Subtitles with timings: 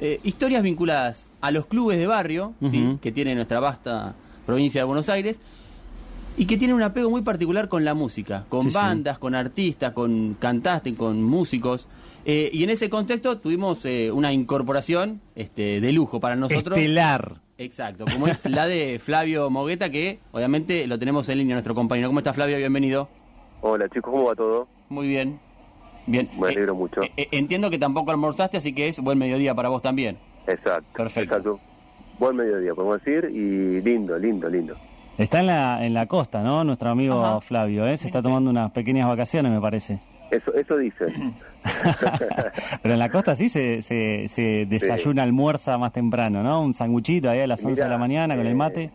[0.00, 2.98] eh, historias vinculadas a los clubes de barrio, ¿sí?
[3.00, 4.14] Que tiene nuestra vasta
[4.46, 5.38] provincia de Buenos Aires,
[6.36, 8.74] y que tiene un apego muy particular con la música, con Sí, sí.
[8.76, 11.86] bandas, con artistas, con cantantes, con músicos.
[12.24, 16.76] Eh, y en ese contexto tuvimos eh, una incorporación este, de lujo para nosotros.
[16.78, 17.36] Estelar.
[17.58, 22.08] Exacto, como es la de Flavio Mogueta, que obviamente lo tenemos en línea, nuestro compañero.
[22.08, 22.56] ¿Cómo está Flavio?
[22.56, 23.08] Bienvenido.
[23.60, 24.66] Hola chicos, ¿cómo va todo?
[24.88, 25.38] Muy bien.
[26.10, 26.28] Bien.
[26.40, 27.02] Me alegro mucho.
[27.16, 30.18] eh, entiendo que tampoco almorzaste, así que es buen mediodía para vos también.
[30.46, 30.84] Exacto.
[30.96, 31.36] Perfecto.
[31.36, 31.60] Exacto.
[32.18, 34.76] Buen mediodía, podemos decir, y lindo, lindo, lindo.
[35.16, 36.64] Está en la, en la costa, ¿no?
[36.64, 37.40] Nuestro amigo Ajá.
[37.40, 37.96] Flavio, ¿eh?
[37.96, 40.00] Se está tomando unas pequeñas vacaciones, me parece.
[40.30, 41.34] Eso, eso dicen.
[42.82, 46.62] Pero en la costa sí se, se, se desayuna, almuerza más temprano, ¿no?
[46.62, 48.90] Un sanguchito ahí a las 11 de la Mirá, mañana con el eh, mate.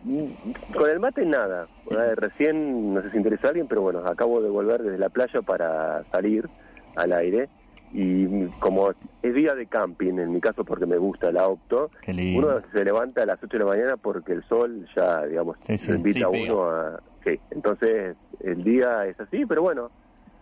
[0.76, 1.66] Con el mate nada.
[1.90, 5.08] Eh, Recién, no sé si interesa a alguien, pero bueno, acabo de volver desde la
[5.08, 6.48] playa para salir
[6.96, 7.48] al aire.
[7.92, 8.90] Y como
[9.22, 13.22] es día de camping, en mi caso porque me gusta la opto, uno se levanta
[13.22, 15.90] a las 8 de la mañana porque el sol ya, digamos, Sí, sí.
[15.92, 17.00] lo invita Sí, a uno a...
[17.24, 19.90] Sí, entonces el día es así, pero bueno,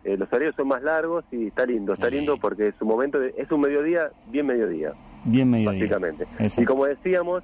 [0.05, 2.17] eh, los horarios son más largos y está lindo, está Sí.
[2.17, 4.93] lindo porque es un momento, de- es un mediodía, bien mediodía
[5.25, 6.25] Bien medio básicamente.
[6.39, 6.63] Exacto.
[6.63, 7.43] Y como decíamos,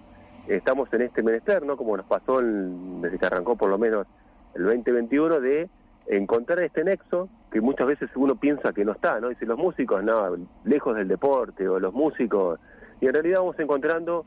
[0.48, 1.76] estamos en este menester, ¿no?
[1.76, 4.06] Como nos pasó el- desde que arrancó por lo menos
[4.54, 5.68] el 2021, de
[6.06, 9.28] encontrar este nexo que muchas veces uno piensa que no está, ¿no?
[9.28, 12.60] Dice los músicos, no, lejos del deporte, o los músicos.
[13.00, 14.24] Y en realidad vamos encontrando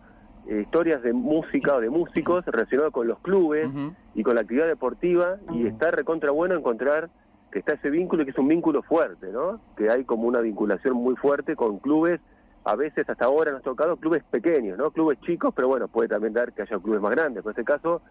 [0.47, 3.69] eh, historias de música o de músicos relacionados con los clubes
[4.13, 7.09] y con la actividad deportiva y está recontra bueno encontrar
[7.51, 9.61] que está ese vínculo y que es un vínculo fuerte, ¿no?
[9.77, 12.19] Que hay como una vinculación muy fuerte con clubes,
[12.65, 14.91] a veces hasta ahora nos ha tocado clubes pequeños, ¿no?
[14.91, 17.45] Clubes chicos, pero bueno, puede también dar que haya clubes más grandes.
[17.45, 18.01] En este caso,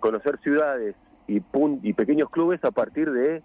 [0.00, 3.42] conocer ciudades y, pun- y pequeños clubes a partir de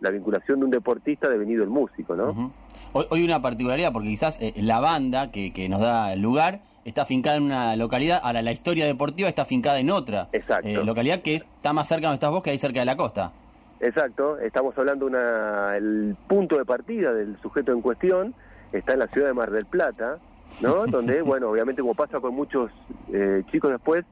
[0.00, 2.52] la vinculación de un deportista devenido el músico, ¿no?
[2.92, 6.60] Hoy, hoy una particularidad, porque quizás eh, la banda que, que nos da el lugar
[6.84, 10.66] está fincada en una localidad, ahora la historia deportiva está fincada en otra Exacto.
[10.68, 13.32] eh, localidad que está más cerca donde estás vos que ahí cerca de la costa.
[13.80, 18.34] Exacto, estamos hablando una el punto de partida del sujeto en cuestión
[18.72, 20.18] está en la ciudad de Mar del Plata,
[20.60, 20.86] ¿no?
[20.88, 22.70] Donde, bueno, obviamente como pasa con muchos
[23.12, 24.04] eh, chicos después,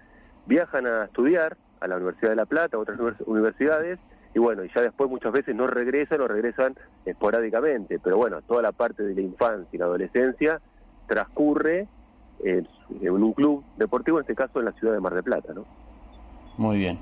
[0.46, 3.98] viajan a estudiar a la Universidad de La Plata, a otras univers- universidades,
[4.36, 6.74] y bueno, y ya después muchas veces no regresan o regresan
[7.06, 10.60] esporádicamente, pero bueno, toda la parte de la infancia y la adolescencia
[11.06, 11.88] transcurre
[12.44, 12.68] en,
[13.00, 15.64] en un club deportivo, en este caso en la ciudad de Mar del Plata, ¿no?
[16.58, 16.98] Muy bien.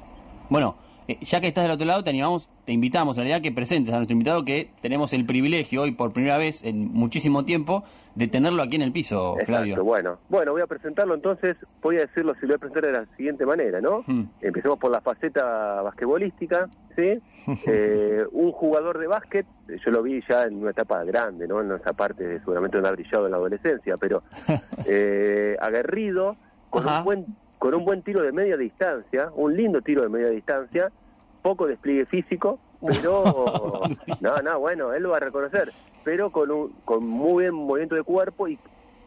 [0.48, 0.76] Bueno,
[1.08, 3.92] eh, ya que estás del otro lado, te animamos, te invitamos en realidad que presentes
[3.92, 7.84] a nuestro invitado que tenemos el privilegio hoy por primera vez en muchísimo tiempo
[8.14, 9.82] de tenerlo aquí en el piso, Flavio.
[9.84, 10.18] Bueno.
[10.28, 13.16] Bueno, voy a presentarlo entonces, voy a decirlo, si lo voy a presentar de la
[13.16, 14.04] siguiente manera, ¿no?
[14.06, 14.24] Hmm.
[14.40, 17.20] Empecemos por la faceta basquetbolística, ¿sí?
[17.66, 21.60] Eh, un jugador de básquet, yo lo vi ya en una etapa grande, ¿no?
[21.60, 24.22] En esa parte de, seguramente no ha brillado en la adolescencia, pero
[24.86, 26.36] eh, aguerrido,
[26.70, 26.98] con Ajá.
[27.00, 27.26] un, buen,
[27.64, 30.92] con un buen tiro de media distancia, un lindo tiro de media distancia,
[31.40, 33.80] poco despliegue físico, pero...
[34.20, 35.72] no, no, bueno, él lo va a reconocer,
[36.04, 38.58] pero con, un, con muy buen movimiento de cuerpo y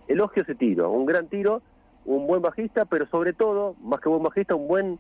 [0.08, 1.62] elogio ese tiro, un gran tiro,
[2.06, 5.00] un buen bajista, pero sobre todo, más que buen bajista, un buen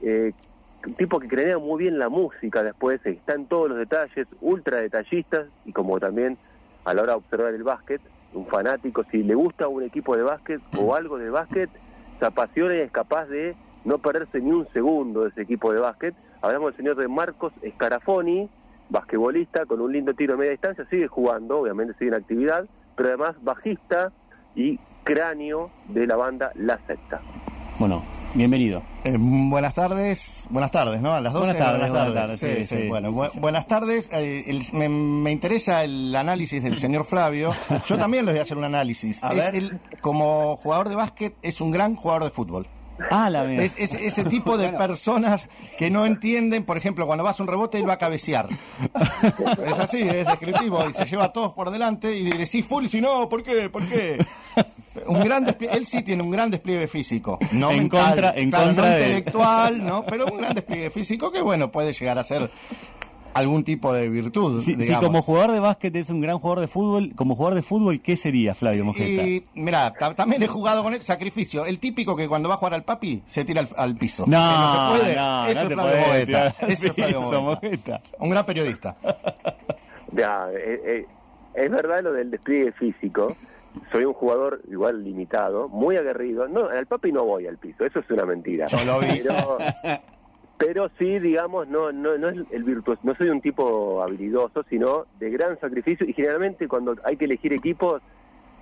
[0.00, 0.32] eh,
[0.96, 5.48] tipo que crea muy bien la música después, está en todos los detalles, ultra detallistas
[5.66, 6.38] y como también
[6.86, 8.00] a la hora de observar el básquet,
[8.32, 11.68] un fanático, si le gusta un equipo de básquet o algo de básquet,
[12.30, 13.54] y es capaz de
[13.84, 16.14] no perderse ni un segundo de ese equipo de básquet.
[16.42, 18.48] Hablamos del señor de Marcos Scarafoni,
[18.88, 23.10] basquetbolista con un lindo tiro de media distancia, sigue jugando, obviamente sigue en actividad, pero
[23.10, 24.12] además bajista
[24.54, 27.20] y cráneo de la banda La Secta.
[27.78, 28.02] Bueno,
[28.34, 28.82] bienvenido.
[29.04, 31.14] Eh, buenas tardes, buenas tardes, ¿no?
[31.14, 31.46] A las 12.
[31.46, 32.88] Buenas tardes, buenas tardes, Sí, sí, sí, sí.
[32.88, 34.08] Bueno, bu- buenas tardes.
[34.12, 37.54] Eh, el- me, me interesa el análisis del señor Flavio.
[37.86, 39.22] Yo también les voy a hacer un análisis.
[39.22, 39.54] A Es ver.
[39.56, 42.66] el- como jugador de básquet, es un gran jugador de fútbol.
[43.10, 43.52] Ah, la.
[43.52, 47.48] Es, es- ese tipo de personas que no entienden, por ejemplo, cuando vas a un
[47.48, 48.48] rebote, él va a cabecear.
[49.66, 52.86] Es así, es descriptivo, y se lleva a todos por delante y dice, sí, full,
[52.86, 53.68] si no, ¿por qué?
[53.68, 54.24] ¿Por qué?
[55.06, 58.50] Un gran desplie- él sí tiene un gran despliegue físico, no En mental, contra- en
[58.50, 60.04] claro, contra no de- intelectual, ¿no?
[60.06, 62.50] pero un gran despliegue físico que, bueno, puede llegar a ser
[63.34, 67.12] algún tipo de virtud, Si, como jugador de básquet es un gran jugador de fútbol,
[67.16, 69.22] como jugador de fútbol, ¿qué sería Flavio Mojeta?
[69.26, 71.64] Y mira, ta- también he jugado con el sacrificio.
[71.66, 74.24] El típico que cuando va a jugar al papi se tira al, al piso.
[74.28, 75.16] No, Que no se puede.
[75.16, 77.20] no, Eso no es te Flavio al Eso es Flavio.
[77.42, 78.00] Mojeta.
[78.20, 78.96] Un gran periodista.
[80.12, 81.06] Ya, eh, eh,
[81.54, 83.36] es verdad lo del despliegue físico.
[83.92, 86.46] Soy un jugador igual limitado, muy aguerrido.
[86.48, 88.66] No, al papi no voy al piso, eso es una mentira.
[88.68, 89.20] Yo lo vi.
[89.22, 89.58] Pero,
[90.56, 95.06] pero sí, digamos, no, no, no es el virtuoso, no soy un tipo habilidoso, sino
[95.18, 96.06] de gran sacrificio.
[96.08, 98.00] Y generalmente cuando hay que elegir equipos,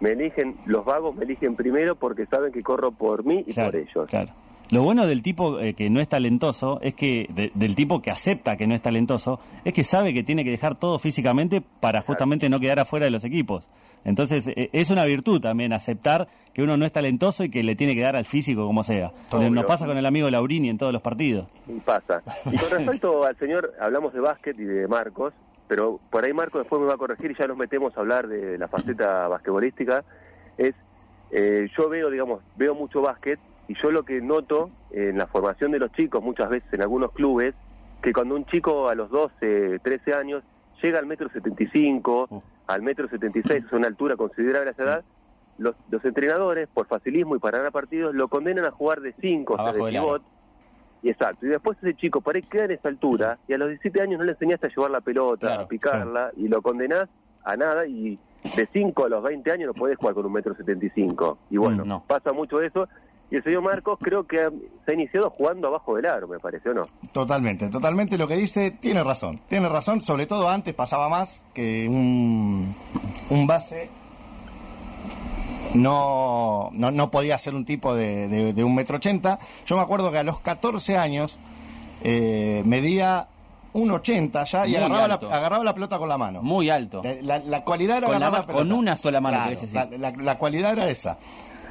[0.01, 3.71] me eligen, los vagos me eligen primero porque saben que corro por mí y Claro,
[3.73, 4.09] por ellos.
[4.09, 4.33] claro.
[4.71, 8.11] Lo bueno del tipo eh, que no es talentoso es que, de- del tipo que
[8.11, 12.01] acepta que no es talentoso, es que sabe que tiene que dejar todo físicamente para
[12.01, 13.69] justamente no quedar afuera de los equipos.
[14.05, 17.75] Entonces, eh, es una virtud también aceptar que uno no es talentoso y que le
[17.75, 19.13] tiene que dar al físico como sea.
[19.31, 19.51] Obvio.
[19.51, 21.49] Nos pasa con el amigo Laurini en todos los partidos.
[21.67, 22.23] Y pasa.
[22.51, 25.33] Y con respecto al señor, hablamos de básquet y de Marcos,
[25.69, 28.29] pero por ahí Marcos después me va a corregir y ya nos metemos a hablar
[28.29, 30.05] de la faceta basquetbolística.
[30.59, 30.75] Es,
[31.31, 33.39] eh, yo veo, digamos, veo mucho básquet
[33.69, 37.13] y yo lo que noto en la formación de los chicos, muchas veces en algunos
[37.13, 37.55] clubes,
[38.03, 40.43] que cuando un chico a los 12, 13 años
[40.83, 42.43] llega al metro 75, Uh.
[42.67, 45.05] Al metro 76, es una altura considerable a esa edad,
[45.59, 49.55] los, los entrenadores, por facilismo y para ganar partidos, lo condenan a jugar de 5,
[49.55, 50.23] o sea, de pivot,
[51.03, 51.47] y exacto.
[51.47, 54.25] Y después ese chico, para queda en esa altura, y a los 17 años no
[54.25, 57.09] le enseñaste a llevar la pelota, Claro, a picarla, y lo condenás
[57.45, 58.19] a nada, y
[58.57, 61.39] de 5 a los 20 años no podés jugar con un metro 75.
[61.51, 62.05] Y bueno, no.
[62.07, 62.89] pasa mucho eso.
[63.33, 64.37] Y el señor Marcos creo que
[64.85, 66.87] se ha iniciado jugando abajo del aro, me parece, ¿o no?
[67.13, 69.41] Totalmente, totalmente lo que dice, tiene razón.
[69.49, 72.75] Tiene razón, sobre todo antes pasaba más que un,
[73.31, 73.89] un base
[75.75, 79.39] no, no, no podía ser un tipo de, de, de un metro ochenta.
[79.65, 81.39] Yo me acuerdo que a los 14 años
[82.05, 83.29] eh, medía
[83.73, 86.43] un 80 ya y agarraba la, agarraba la pelota con la mano.
[86.43, 87.01] Muy alto.
[87.03, 88.53] La, la- la cualidad era Con la pelota.
[88.53, 90.01] con una sola mano, Claro, querés la, decir.
[90.01, 91.17] la- la cualidad era esa.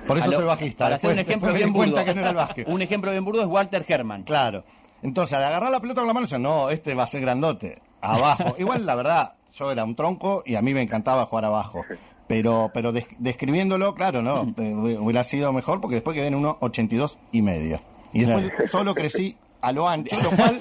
[0.07, 0.86] Por eso lo- soy bajista.
[0.86, 2.03] Para hacer un ejemplo bien burdo.
[2.03, 2.68] que no era el básquet.
[2.68, 4.24] un ejemplo bien burdo es Walter Herman.
[4.24, 4.63] Claro.
[5.03, 7.81] Entonces, al agarrar la pelota con la mano, decían, no, este va a ser grandote.
[8.01, 8.56] Abajo.
[8.59, 11.83] Igual, la verdad, yo era un tronco y a mí me encantaba jugar abajo.
[12.27, 17.18] Pero, pero des- describiéndolo, claro, no, eh, hubiera sido mejor porque después quedé en 1,82
[17.31, 17.81] y medio.
[18.13, 20.59] Y después solo crecí a lo ancho, lo cual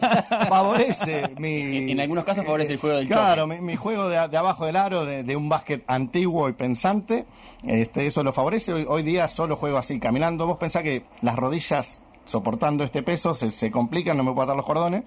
[0.48, 1.76] favorece mi...
[1.76, 4.66] En, en algunos casos favorece el juego del Claro, mi, mi juego de, de abajo
[4.66, 7.26] del aro, de, de un básquet antiguo y pensante,
[7.66, 8.72] este, eso lo favorece.
[8.72, 10.46] Hoy, hoy día solo juego así, caminando.
[10.46, 14.56] Vos pensás que las rodillas, soportando este peso, se, se complican, no me puedo atar
[14.56, 15.02] los cordones,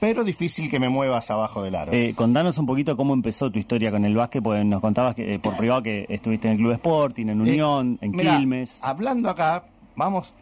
[0.00, 1.92] pero difícil que me muevas abajo del aro.
[1.92, 5.34] Eh, contanos un poquito cómo empezó tu historia con el básquet, porque nos contabas que,
[5.34, 8.78] eh, por privado que estuviste en el Club Sporting, en Unión, Eh, en mirá, Quilmes.
[8.80, 9.64] Hablando acá,
[9.96, 10.34] vamos.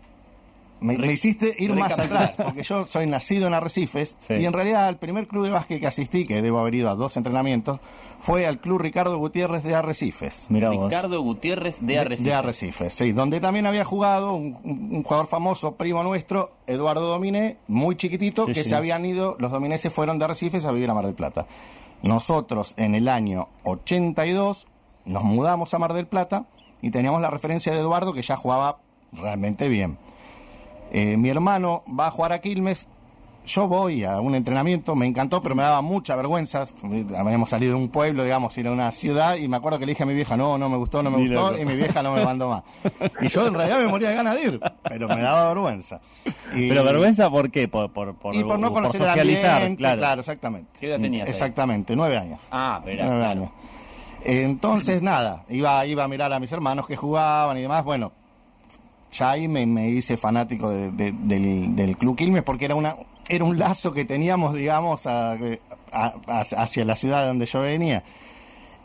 [0.80, 4.34] Me, me hiciste ir más atrás, porque yo soy nacido en Arrecifes Sí.
[4.34, 6.94] y en realidad el primer club de básquet que asistí, que debo haber ido a
[6.94, 7.80] dos entrenamientos,
[8.20, 10.46] fue al Club Ricardo Gutiérrez de Arrecifes.
[10.50, 10.84] Mirá vos.
[10.84, 12.28] Ricardo Gutiérrez de De- Arrecife.
[12.28, 17.06] De Arrecifes, sí, donde también había jugado un, un- un jugador famoso, primo nuestro, Eduardo
[17.08, 18.70] Dominé, muy chiquitito, Sí, que sí.
[18.70, 21.46] se habían ido, los domineses fueron de Arrecifes a vivir a Mar del Plata.
[22.02, 24.66] Nosotros en el año 82
[25.06, 26.46] nos mudamos a Mar del Plata
[26.82, 28.78] y teníamos la referencia de Eduardo que ya jugaba
[29.12, 29.96] realmente bien.
[30.92, 32.88] Eh, mi hermano va a jugar a Quilmes.
[33.46, 36.66] Yo voy a un entrenamiento, me encantó, pero me daba mucha vergüenza.
[37.16, 39.92] Habíamos salido de un pueblo, digamos, ir a una ciudad, y me acuerdo que le
[39.92, 41.62] dije a mi vieja, no, no me gustó, no me Ni gustó, loco.
[41.62, 42.64] y mi vieja no me mandó más.
[43.20, 46.00] Y yo en realidad me moría de ganas de ir, pero me daba vergüenza.
[46.56, 47.68] Y- Pero vergüenza, ¿por qué?
[47.68, 49.98] Por, por, por, y por no por conocer socializar, el ambiente, claro.
[50.00, 50.20] claro.
[50.22, 50.70] exactamente.
[50.80, 51.30] ¿Qué edad tenías ahí?
[51.30, 52.40] Exactamente, nueve años.
[52.50, 53.40] Ah, verá, Nueve claro.
[53.42, 53.50] años.
[54.24, 57.84] Entonces, nada, iba, iba a mirar a mis hermanos que jugaban y demás.
[57.84, 58.10] Bueno,
[59.18, 62.74] ya ahí me, hice fanático de- de- del, Club Quilmes porque era
[63.44, 68.04] un lazo que teníamos, digamos, hacia la ciudad de donde yo venía.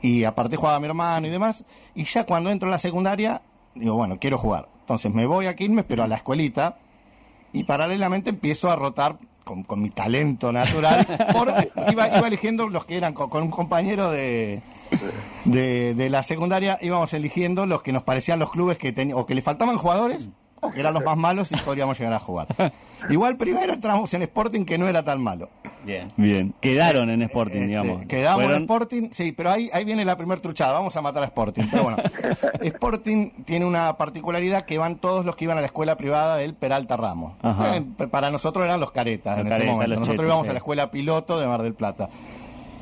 [0.01, 1.63] Y aparte jugaba mi hermano y demás.
[1.95, 3.41] Y ya cuando entro a la secundaria,
[3.75, 4.67] digo, bueno, quiero jugar.
[4.81, 6.77] Entonces me voy a Quilmes, pero a la escuelita.
[7.53, 9.17] Y paralelamente empiezo a rotar
[9.51, 11.05] con, con mi talento natural.
[11.33, 11.53] por-
[11.91, 14.61] iba, iba eligiendo los que eran con, con un compañero de,
[15.43, 19.25] de, de la secundaria, íbamos eligiendo los que nos parecían los clubes que tenían, o
[19.25, 20.29] que le faltaban jugadores,
[20.73, 22.47] que eran los más malos y podríamos llegar a jugar.
[23.09, 25.49] Igual primero entramos en Sporting, que no era tan malo.
[25.83, 26.11] Bien.
[26.17, 28.05] Bien, quedaron en Sporting, Este, digamos.
[28.05, 31.23] Quedamos Fueron- en Sporting, sí, pero ahí, ahí viene la primer truchada, vamos a matar
[31.23, 31.63] a Sporting.
[31.71, 31.97] Pero bueno,
[32.61, 36.53] Sporting tiene una particularidad que van todos los que iban a la escuela privada del
[36.53, 37.33] Peralta Ramos.
[37.41, 37.77] Ajá.
[37.77, 39.99] Eh, para nosotros eran los caretas Los en ese momento.
[39.99, 40.49] Nosotros íbamos sí.
[40.51, 42.09] a la escuela piloto de Mar del Plata.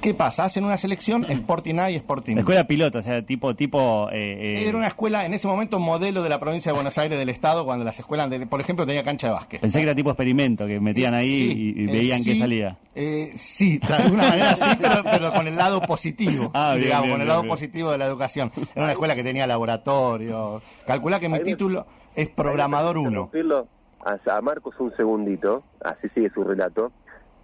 [0.02, 0.46] ¿Qué pasa?
[0.46, 2.42] Hacen una selección Sporting A y Sporting La B.
[2.42, 4.08] escuela piloto, o sea, tipo, tipo...
[4.12, 7.20] eh, eh, Era una escuela, en ese momento, modelo de la provincia de Buenos Aires
[7.20, 9.60] del Estado, cuando las escuelas, de- por ejemplo, tenía cancha de básquet.
[9.60, 12.40] Pensé que era tipo experimento, que metían ahí sí, y, y eh, veían sí, qué
[12.40, 12.78] salía.
[12.96, 16.50] eh, sí, de alguna manera sí, pero, pero con el lado positivo.
[16.54, 17.52] Ah, bien, digamos, bien, con el bien, lado bien.
[17.54, 18.52] positivo de la educación.
[18.76, 20.62] Era una escuela que tenía laboratorio.
[20.88, 23.20] Calculá que mi Ahí me- título es programador Ahí me 1.
[23.26, 23.68] interrumpirlo
[24.06, 26.92] A, a Marcos un segundito, así sigue su relato.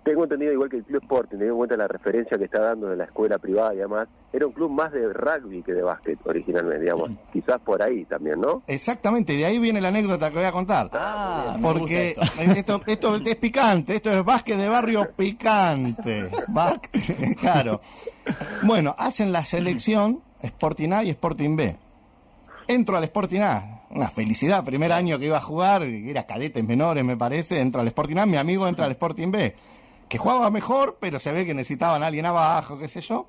[0.06, 2.90] Tengo entendido igual que el Club Sporting, teniendo en cuenta la referencia que está dando
[2.90, 6.20] de la escuela privada y demás, era un club más de rugby que de básquet
[6.26, 7.10] originalmente, digamos.
[7.34, 8.62] Quizás por ahí también, ¿no?
[8.68, 10.92] Exactamente, de ahí viene la anécdota que voy a contar.
[10.94, 12.22] Ah, Porque esto.
[12.56, 16.30] esto, esto es picante, esto es básquet de barrio picante.
[16.50, 17.82] Básquet, claro.
[18.62, 21.76] Bueno, hacen la selección Sporting A y Sporting B.
[22.68, 27.04] Entro al Sporting A, una felicidad, primer año que iba a jugar, era cadetes menores
[27.04, 29.56] me parece, entro al Sporting A, mi amigo entra al Sporting B,
[30.08, 33.28] que jugaba mejor, pero se ve que necesitaban a alguien abajo, qué sé yo.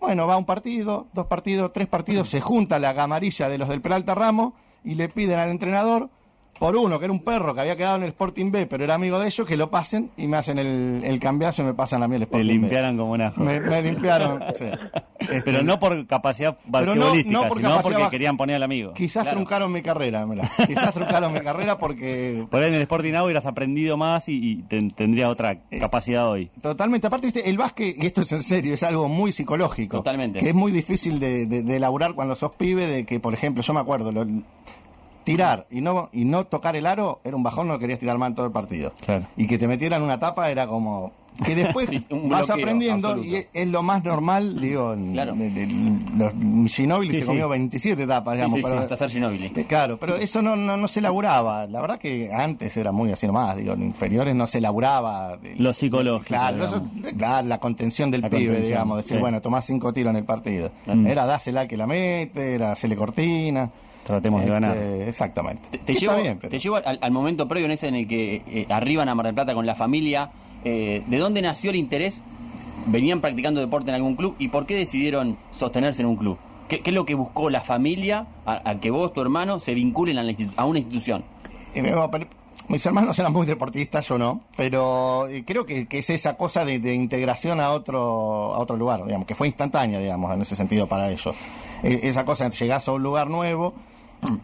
[0.00, 3.80] Bueno, va un partido, dos partidos, tres partidos, se junta la gamarilla de los del
[3.80, 4.52] Peralta Ramos
[4.84, 6.10] y le piden al entrenador
[6.58, 8.94] por uno, que era un perro que había quedado en el Sporting B, pero era
[8.94, 12.02] amigo de ellos, que lo pasen y me hacen el, el cambiazo y me pasan
[12.02, 12.52] a mí el Sporting B.
[12.54, 14.64] limpiaron como una Me, me limpiaron, sí.
[15.20, 18.56] Este, Pero no por capacidad Pero no- basquetbolística, no por sino capacidad porque querían poner
[18.56, 18.92] al amigo.
[18.94, 19.36] Quizás Claro.
[19.38, 20.50] truncaron mi carrera, mirá.
[20.66, 24.34] quizás truncaron mi carrera porque Por ahí en el Sporting Now hubieras aprendido más y,
[24.52, 26.50] y ten- tendría otra Eh, capacidad hoy.
[26.62, 27.06] Totalmente.
[27.06, 29.98] Aparte, el básquet, y esto es en serio, es algo muy psicológico.
[29.98, 30.38] Totalmente.
[30.40, 33.62] Que es muy difícil de, de- de elaborar cuando sos pibe, de que, por ejemplo,
[33.62, 34.26] yo me acuerdo, lo-
[35.32, 38.28] tirar y no y no tocar el aro era un bajón, no querías tirar más
[38.30, 38.92] en todo el partido.
[39.04, 39.26] Claro.
[39.36, 41.12] Y que te metieran una tapa era como...
[41.44, 43.30] Que después Sí, vas bloqueo aprendiendo absoluto.
[43.30, 45.34] y es, es lo más normal, digo, Claro.
[45.36, 45.68] de- de-
[46.16, 46.32] los
[47.06, 47.26] Sí, se sí.
[47.26, 49.10] comió 27 tapas, Sí, digamos, sí, sí, hasta ser
[49.68, 51.66] Claro, pero eso no, no, no se laburaba.
[51.68, 53.56] La verdad que antes era muy así nomás.
[53.56, 55.38] Digo, en inferiores no se laburaba.
[55.58, 56.82] Lo psicológico, Claro, eso-
[57.16, 58.96] claro, la contención del La pibe, contención, digamos.
[58.96, 59.20] Decir, sí.
[59.20, 60.72] bueno, tomás cinco tiros en el partido.
[60.86, 61.06] Mm.
[61.06, 63.70] Era dásela al que la mete, era hacerle cortina.
[64.08, 64.76] Tratemos de Este, ganar.
[64.76, 65.68] Exactamente.
[65.70, 68.08] Te, te llevo, bien, pero- te llevo al, al momento previo en ese en el
[68.08, 70.30] que eh, arriban a Mar del Plata con la familia.
[70.64, 72.20] Eh, ¿De dónde nació el interés?
[72.86, 74.34] ¿Venían practicando deporte en algún club?
[74.38, 76.38] ¿Y por qué decidieron sostenerse en un club?
[76.68, 79.74] ¿Qué, qué es lo que buscó la familia a, a que vos, tu hermano, se
[79.74, 81.24] vinculen a, la a una institución?
[82.10, 82.26] Pare-
[82.68, 86.64] Mis hermanos eran muy deportistas, yo no, pero eh, creo que, que es esa cosa
[86.64, 90.56] de, de integración a otro a otro lugar, digamos, que fue instantánea, digamos, en ese
[90.56, 91.34] sentido para ellos.
[91.82, 93.74] Eh, esa cosa, llegás a un lugar nuevo,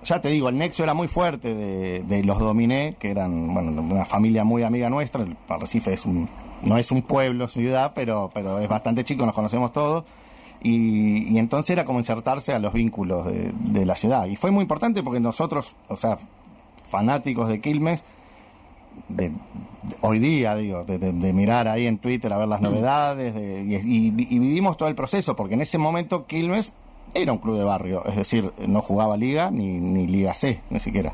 [0.04, 3.82] ya te digo, el nexo era muy fuerte de, de los Dominé, que eran, bueno,
[3.82, 6.28] una familia muy amiga nuestra, el Arrecife es un,
[6.62, 10.04] no es un pueblo, ciudad, pero, pero es bastante chico, nos conocemos todos.
[10.62, 14.26] Y, y entonces era como insertarse a los vínculos de, de la ciudad.
[14.26, 16.16] Y fue muy importante porque nosotros, o sea,
[16.86, 18.02] fanáticos de Quilmes,
[19.08, 19.34] de, de-
[20.00, 24.06] hoy día, digo, de, mirar ahí en Twitter a ver las novedades, de- y, y-
[24.30, 26.72] y vivimos todo el proceso, porque en ese momento Quilmes
[27.14, 30.80] era un club de barrio, es decir, no jugaba liga ni, ni liga C, ni
[30.80, 31.12] siquiera.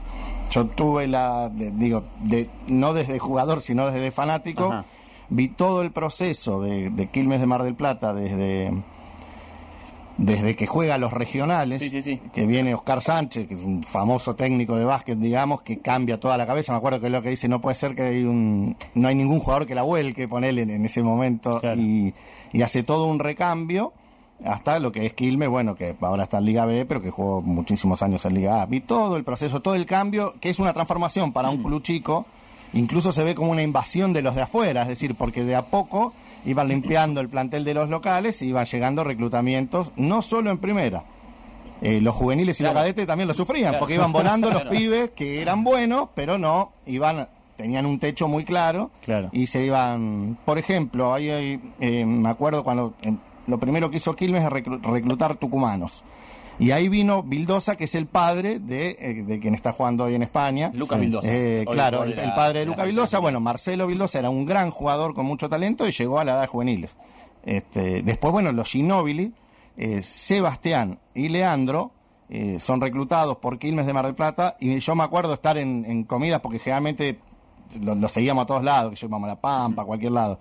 [0.51, 4.85] Yo tuve la, de- digo, de, no desde jugador, sino desde fanático, Ajá.
[5.29, 8.73] vi todo el proceso de, de Quilmes de Mar del Plata desde
[10.17, 12.21] desde que juega los regionales, Sí, sí, sí.
[12.35, 16.37] que viene Oscar Sánchez, que es un famoso técnico de básquet, digamos, que cambia toda
[16.37, 16.73] la cabeza.
[16.73, 19.15] Me acuerdo que es lo que dice, no puede ser que hay un, no hay
[19.15, 21.81] ningún jugador que la vuelque, ponele en, en ese momento, Claro.
[21.81, 22.13] y,
[22.53, 23.95] y hace todo un recambio
[24.45, 27.43] hasta lo que es Quilmes, bueno, que ahora está en Liga B, pero que jugó
[27.43, 28.67] muchísimos años en Liga A.
[28.67, 32.27] Vi todo el proceso, todo el cambio, que es una transformación para un club chico,
[32.73, 35.67] incluso se ve como una invasión de los de afuera, es decir, porque de a
[35.67, 36.13] poco
[36.47, 41.05] iban limpiando el plantel de los locales y iban llegando reclutamientos, no solo en primera.
[41.83, 42.75] Eh, los juveniles y Claro.
[42.75, 43.79] los cadetes también lo sufrían, Claro.
[43.79, 44.77] porque iban volando los Claro.
[44.77, 49.31] pibes que eran buenos, pero no, iban, tenían un techo muy claro Claro.
[49.33, 53.15] y se iban, por ejemplo, ahí hay, eh, me acuerdo cuando eh,
[53.51, 56.03] lo primero que hizo Quilmes es reclu- reclutar tucumanos.
[56.59, 60.15] Y ahí vino Bildosa, que es el padre de, eh, de quien está jugando hoy
[60.15, 60.71] en España.
[60.75, 61.01] Lucas.
[61.01, 61.27] Vildosa.
[61.31, 62.27] Eh, claro, el, padre de
[62.61, 65.89] de la Luca selección Vildosa, bueno, Marcelo Vildosa era un gran jugador con mucho talento
[65.89, 66.97] y llegó a la edad de juveniles.
[67.45, 69.33] Este, después, bueno, los Ginóbili,
[69.79, 71.93] eh, Sebastián y Leandro
[72.29, 75.87] eh, son reclutados por Quilmes de Mar del Plata y yo me acuerdo estar en,
[75.89, 77.19] en comidas porque generalmente
[77.81, 80.39] lo, lo seguíamos a todos lados, que yo íbamos a La Pampa, a cualquier lado.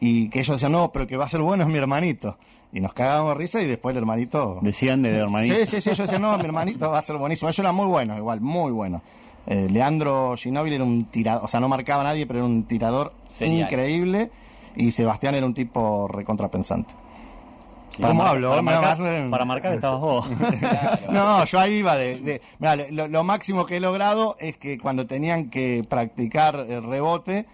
[0.00, 2.36] Y que ellos decían, no, pero el que va a ser bueno es mi hermanito.
[2.72, 4.58] Y nos cagábamos risa y después el hermanito...
[4.62, 5.54] Decían de hermanito.
[5.56, 7.48] Sí, sí, sí, yo decía, no, mi hermanito va a ser buenísimo.
[7.48, 9.00] Ellos eran muy buenos, igual, muy buenos.
[9.46, 12.64] Eh, Leandro Ginóbili era un tirador, o sea, no marcaba a nadie, pero era un
[12.64, 13.60] tirador Serial.
[13.62, 14.30] increíble.
[14.76, 16.92] Y Sebastián era un tipo recontrapensante.
[17.96, 18.50] Para ¿Cómo mar- hablo?
[18.50, 20.26] Para marcar, para marcar estabas vos.
[21.10, 22.20] No, yo ahí iba de...
[22.20, 26.82] de- mirá, lo, lo máximo que he logrado es que cuando tenían que practicar el
[26.84, 27.46] rebote,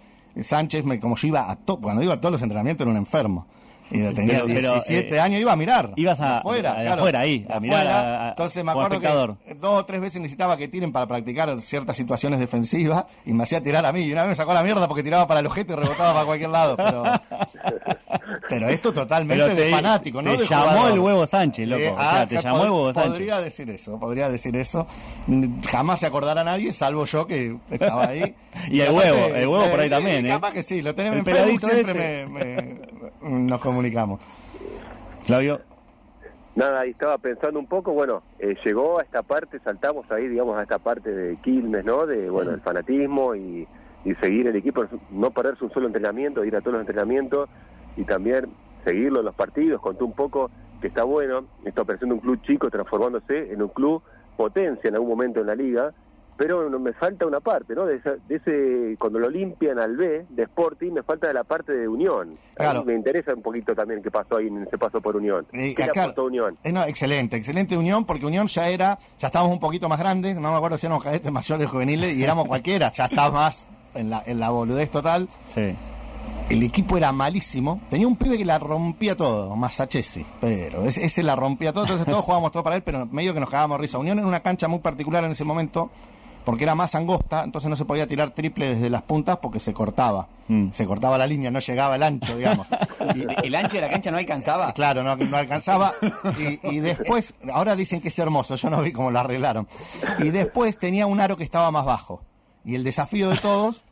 [0.42, 2.96] Sánchez, me, como yo iba a todo, cuando iba a todos los entrenamientos era un
[2.96, 3.46] enfermo.
[3.90, 5.92] Y tenía Pero- pero, 17 eh, años, iba a mirar.
[5.96, 9.08] ibas a- afuera, a- de claro, afuera, ahí, a mirar a- Entonces me acuerdo que
[9.54, 13.62] dos o tres veces necesitaba que tiren para practicar ciertas situaciones defensivas y me hacía
[13.62, 14.00] tirar a mí.
[14.00, 16.24] Y una vez me sacó la mierda porque tiraba para el objeto y rebotaba para
[16.26, 16.76] cualquier lado.
[16.76, 17.02] Pero,
[18.48, 20.30] pero esto totalmente Pero te- de fanático, ¿no?
[20.32, 20.92] te de llamó jugador.
[20.92, 21.82] el huevo Sánchez, loco.
[21.82, 23.10] Eh, O sea, ah, te llamó el huevo Sánchez.
[23.12, 24.86] Podría decir eso, podría decir eso.
[25.70, 28.34] Jamás se acordará nadie, salvo yo que estaba ahí.
[28.70, 30.28] Y el huevo, el huevo por ahí eh, también, ¿eh?
[30.28, 32.93] Capaz que sí, lo tenemos en Facebook, siempre me-
[33.24, 34.20] nos comunicamos.
[35.24, 35.60] Flavio,
[36.56, 40.56] Nada, ahí estaba pensando un poco, bueno, eh, llegó a esta parte, saltamos ahí, digamos,
[40.56, 42.06] a esta parte de Quilmes, ¿no?
[42.06, 43.66] De, bueno, el fanatismo y,
[44.04, 47.48] y seguir el equipo, no perderse un solo entrenamiento, ir a todos los entrenamientos
[47.96, 48.46] y también
[48.84, 49.80] seguirlo en los partidos.
[49.80, 50.50] Contó un poco
[50.80, 54.00] que está bueno, está apareciendo un club chico transformándose en un club
[54.36, 55.92] potencia en algún momento en la liga,
[56.36, 57.86] pero no, me falta una parte, ¿no?
[57.86, 61.44] De, esa- de ese, cuando lo limpian al B de Sporting, me falta de la
[61.44, 62.22] parte de Unión.
[62.22, 62.84] A mí Claro.
[62.84, 65.46] me interesa un poquito también qué pasó ahí en ese paso por Unión.
[65.52, 66.56] Eh, ¿Qué aportó Unión?
[66.64, 70.36] eh, no, excelente, excelente Unión, porque Unión ya era, ya estábamos un poquito más grandes,
[70.36, 74.10] no me acuerdo si éramos cadetes mayores juveniles, y éramos cualquiera, ya está más en
[74.10, 75.28] la, en la boludez total.
[75.46, 75.74] Sí.
[76.50, 81.22] El equipo era malísimo, tenía un pibe que la rompía todo, Masachesi, pero ese, ese
[81.22, 83.96] la rompía todo, entonces todos jugábamos todo para él, pero medio que nos cagábamos risa.
[83.98, 85.90] Unión en una cancha muy particular en ese momento,
[86.44, 89.72] porque era más angosta, entonces no se podía tirar triple desde las puntas porque se
[89.72, 90.28] cortaba.
[90.48, 90.70] Mm.
[90.72, 92.66] Se cortaba la línea, no llegaba el ancho, digamos.
[93.14, 94.72] Y- ¿El ancho de la cancha no alcanzaba?
[94.74, 95.92] Claro, no, no alcanzaba.
[96.38, 99.66] Y, y después, ahora dicen que es hermoso, yo no vi cómo lo arreglaron.
[100.18, 102.22] Y después tenía un aro que estaba más bajo.
[102.64, 103.84] Y el desafío de todos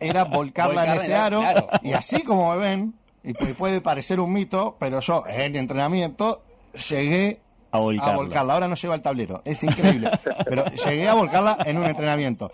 [0.00, 1.40] era volcarla en ese aro.
[1.40, 1.68] claro.
[1.82, 6.42] Y así como me ven, y pu- puede parecer un mito, pero yo en entrenamiento
[6.88, 7.40] llegué
[7.72, 8.12] A volcarla.
[8.12, 8.54] a volcarla.
[8.54, 10.10] Ahora no llego al tablero, es increíble.
[10.44, 12.50] Pero llegué a volcarla en un entrenamiento.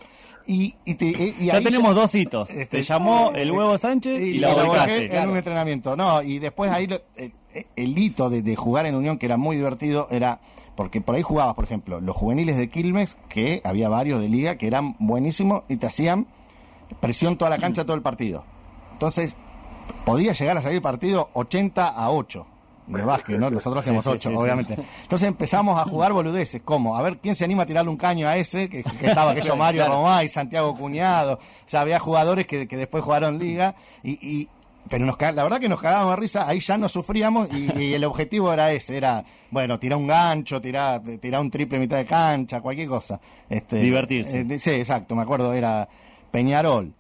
[0.49, 2.49] Y, y te- y- y Ya tenemos dos hitos.
[2.51, 5.03] este, Te llamó el huevo Sánchez y, la volqué volcaste.
[5.05, 5.31] en claro.
[5.33, 5.97] un entrenamiento.
[5.97, 7.33] No, y después ahí lo- el,
[7.75, 10.39] el hito de, de jugar en Unión, que era muy divertido, era
[10.77, 14.57] porque por ahí jugabas, por ejemplo, los juveniles de Quilmes, que había varios de liga
[14.57, 16.27] que eran buenísimos y te hacían
[17.01, 18.45] presión toda la cancha todo el partido.
[18.93, 19.35] Entonces,
[20.05, 22.47] podía llegar a salir partido 80 a 8
[22.87, 23.51] de básquet, ¿no?
[23.51, 24.43] Nosotros hacemos Sí, sí, 8, sí, sí.
[24.43, 24.77] obviamente.
[25.03, 28.29] Entonces empezamos a jugar boludeces, como a ver quién se anima a tirarle un caño
[28.29, 29.95] a ese, que, que estaba aquello Mario Claro.
[30.01, 31.39] Romay, Santiago Cuñado, o
[31.69, 34.49] sea, había jugadores que, que después jugaron liga, y, y-
[34.89, 37.95] pero nos, la verdad que nos cagábamos de risa, ahí ya no sufríamos, y, y
[37.95, 42.05] el objetivo era ese, era, bueno, tirar un gancho, tirar, tirar un triple mitad de
[42.05, 43.19] cancha, cualquier cosa.
[43.51, 44.47] Este, Divertirse.
[44.49, 45.89] eh, sí, exacto, me acuerdo, era
[46.31, 46.93] Peñarol,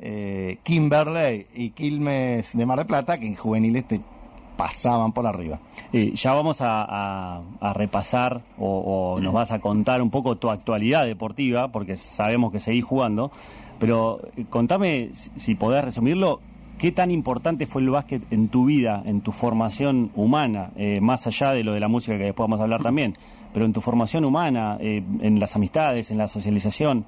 [0.00, 4.00] eh, Kimberley y Quilmes de Mar del Plata, que en juveniles te
[4.58, 5.60] pasaban por arriba.
[5.92, 7.40] Ya vamos a,
[7.72, 12.84] repasar o, nos vas a contar un poco tu actualidad deportiva, porque sabemos que seguís
[12.84, 13.30] jugando,
[13.78, 16.40] pero eh, contame, si- si podés resumirlo,
[16.76, 21.26] ¿qué tan importante fue el básquet en tu vida, en tu formación humana, eh, más
[21.28, 23.16] allá de lo de la música que después vamos a hablar también,
[23.54, 27.06] pero en tu formación humana, eh, en las amistades, en la socialización?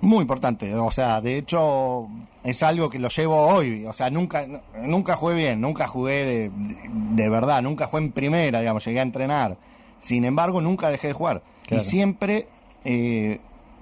[0.00, 2.06] Muy importante, o sea, de hecho
[2.44, 4.46] es algo que lo llevo hoy, o sea, nunca
[4.80, 9.02] nunca jugué bien, nunca jugué de, de verdad, nunca jugué en primera, digamos, llegué a
[9.02, 9.56] entrenar.
[10.00, 11.42] Sin embargo, nunca dejé de jugar.
[11.66, 11.82] Claro.
[11.82, 12.46] Y siempre
[12.84, 13.40] eh,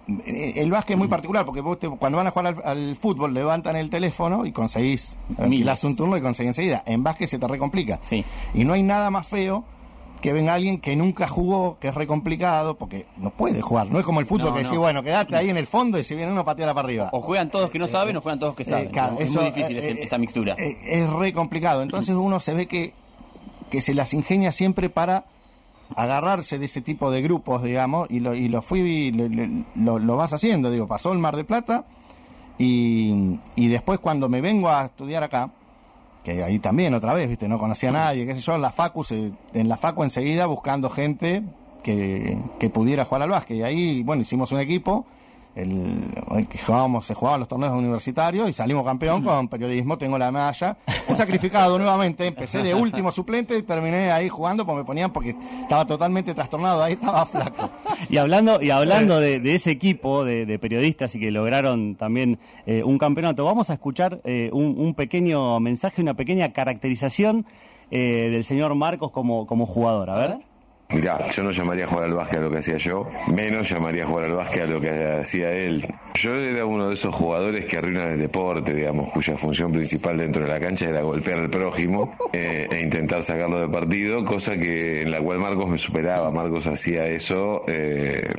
[0.09, 3.35] el básquet es muy particular porque vos te- cuando van a jugar al, al fútbol
[3.35, 6.83] levantan el teléfono y conseguís, alquilás un turno y conseguís enseguida.
[6.87, 7.99] En básquet se te recomplica.
[8.03, 8.25] Sí.
[8.55, 9.65] Y no hay nada más feo
[10.27, 13.89] que venga alguien que nunca jugó, que es re complicado, porque no puede jugar.
[13.93, 14.69] No es como el fútbol No, que no.
[14.69, 17.11] decís, bueno, quedate ahí en el fondo y si viene uno, pateala para arriba.
[17.13, 18.89] O juegan todos que no saben o juegan todos que saben.
[18.89, 20.57] Eh, claro, es eso, muy difícil eh, ese- eh, esa mixtura.
[20.59, 21.81] eh, es re complicado.
[21.83, 22.93] Entonces uno se ve que,
[23.71, 25.27] que se las ingenia siempre para
[25.95, 29.29] agarrarse de ese tipo de grupos, digamos, y lo, y lo fui, lo,
[29.77, 30.73] lo- lo vas haciendo.
[30.73, 31.85] Digo, pasó el Mar de Plata
[32.59, 35.51] y, y después cuando me vengo a estudiar acá,
[36.35, 38.71] que ahí también otra vez, viste, no conocía a nadie, qué sé yo, en la
[38.73, 41.45] Facu, se- en la Facu enseguida buscando gente
[41.85, 43.59] que, que pudiera jugar al básquet.
[43.59, 45.07] Y ahí, bueno, hicimos un equipo,
[45.57, 50.31] el, que jugábamos, se jugaban los torneos universitarios y salimos campeón con periodismo, tengo la
[50.31, 50.77] medalla.
[51.09, 55.35] Un sacrificado nuevamente, empecé de último suplente y terminé ahí jugando porque me ponían porque
[55.63, 57.71] estaba totalmente trastornado, ahí estaba flaco.
[58.09, 62.39] Y hablando, y hablando de, de ese equipo de, de periodistas y que lograron también
[62.67, 67.47] eh, un campeonato, vamos a escuchar eh, un, un pequeño mensaje, una pequeña caracterización
[67.91, 70.11] eh, del señor Marcos como, como jugador.
[70.11, 70.39] A ver.
[70.91, 74.05] Mirá, yo no llamaría a jugar al básquet a lo que hacía yo, menos llamaría
[74.05, 75.85] a jugar al básquet a lo que hacía él.
[76.15, 80.45] Yo era uno de esos jugadores que arruinan el deporte, digamos, cuya función principal dentro
[80.45, 85.03] de la cancha era golpear al prójimo eh, e intentar sacarlo del partido, cosa que
[85.03, 86.31] en la cual Marcos me superaba.
[86.31, 88.31] Marcos hacía eso eh,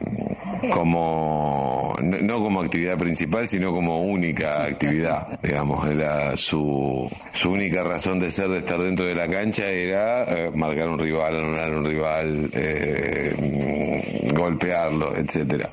[0.72, 8.20] como no, como actividad principal, sino como única actividad, digamos, era su, su única razón
[8.20, 11.86] de ser, de estar dentro de la cancha era eh, marcar un rival, anular un
[11.86, 15.70] rival, eh, golpearlo, etcétera.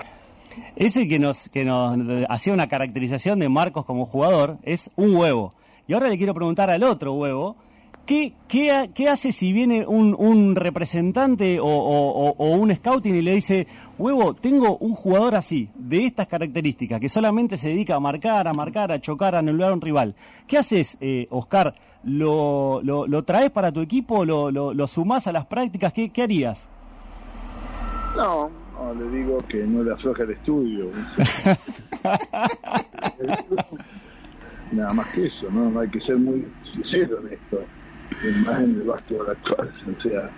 [0.76, 1.96] Ese que nos, que nos
[2.28, 5.54] hacía una caracterización de Marcos como jugador es un huevo.
[5.86, 7.56] Y ahora le quiero preguntar al otro huevo,
[8.06, 13.22] ¿qué, qué, ha- qué hace si viene un, un representante o, o- un scouting y
[13.22, 13.66] le dice,
[13.98, 18.52] huevo, tengo un jugador así, de estas características, que solamente se dedica a marcar, a
[18.52, 20.14] marcar, a chocar, a anular a un rival?
[20.46, 21.74] ¿Qué haces, eh, Oscar?
[22.04, 24.24] ¿Lo, lo, lo traes para tu equipo?
[24.24, 25.92] ¿Lo, lo, lo sumás a las prácticas?
[25.92, 26.66] ¿Qué, qué harías?
[28.16, 30.90] No, no, le digo que no le afloja el estudio.
[34.72, 35.78] Nada más que eso, ¿no?
[35.80, 37.60] Hay que ser muy sincero en esto,
[38.44, 39.72] más en el básquetbol actual.
[39.96, 40.30] O sea,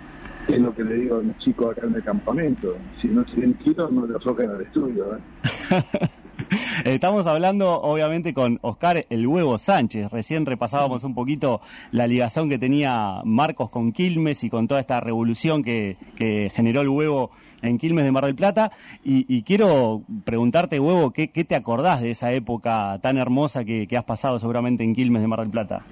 [0.47, 2.77] Es lo que le digo a los chicos acá en el campamento.
[3.01, 5.17] Si no tienen quitos, no le aflojan al estudio.
[5.17, 5.19] ¿eh?
[6.85, 10.09] Estamos hablando, obviamente, con Oscar El Huevo Sánchez.
[10.09, 11.61] Recién repasábamos un poquito
[11.91, 15.97] la ligación que tenía Marcos con Quilmes y con toda esta revolución que,
[16.53, 18.71] generó el huevo en Quilmes de Mar del Plata.
[19.03, 23.87] Y, y quiero preguntarte, Huevo, ¿qué, ¿qué, te acordás de esa época tan hermosa que,
[23.87, 25.83] que has pasado seguramente en Quilmes de Mar del Plata?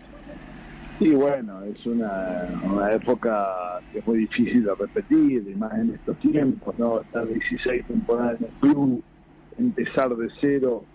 [0.99, 6.17] Sí, bueno, es una, una época que muy difícil de repetir, y más en estos
[6.19, 7.01] tiempos, ¿no?
[7.01, 9.03] Estar 16 temporadas en el club,
[9.58, 10.86] empezar de cero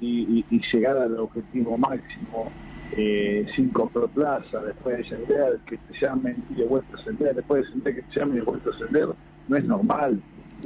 [0.00, 2.52] y, y, y llegar al objetivo máximo,
[2.96, 7.62] eh, por plaza, después de ascender, que te llamen y de vuelta a ascender, después
[7.62, 9.08] de ascender que te llamen y de vuelta a ascender,
[9.48, 10.20] no es normal,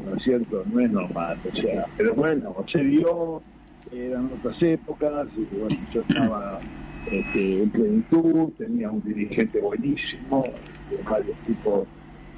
[0.05, 0.64] ¿no es cierto?
[0.70, 3.42] No es normal, o sea, pero bueno, se dio,
[3.90, 6.61] eran otras épocas, y bueno, yo estaba
[7.11, 10.45] este, en plenitud, tenía un dirigente buenísimo,
[11.09, 11.87] varios tipos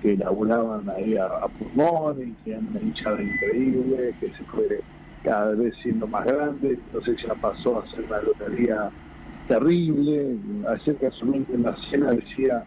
[0.01, 4.81] que laburaban ahí a, a pulmón y tenían una hinchada increíble, que se fue
[5.23, 8.91] cada vez siendo más grande, entonces ya pasó a ser una lotería
[9.49, 10.37] terrible,
[10.69, 12.65] ayer casualmente en la cena decía,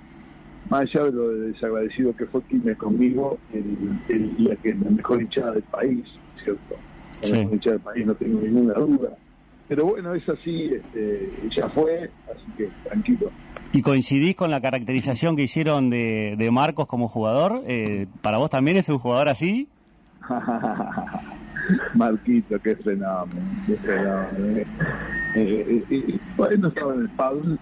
[0.70, 5.22] más allá de lo desagradecido que fue Quilmes conmigo, el, el, la, que la mejor
[5.22, 6.06] hinchada del país,
[6.44, 6.76] ¿cierto?
[7.22, 7.34] La sí.
[7.34, 9.18] mejor hinchada del país, no tengo ninguna duda
[9.68, 13.32] pero bueno, es así, este, ya fue, así que tranquilo.
[13.74, 17.64] ¿Y coincidís con la caracterización que hicieron de, de Marcos como jugador?
[17.68, 19.68] Eh, ¿Para vos también es un jugador así?
[21.96, 24.28] Marquito, qué fenómeno, qué fenómeno.
[24.48, 24.66] Eh,
[25.36, 27.58] eh, eh, bueno, estaba en el Pablo.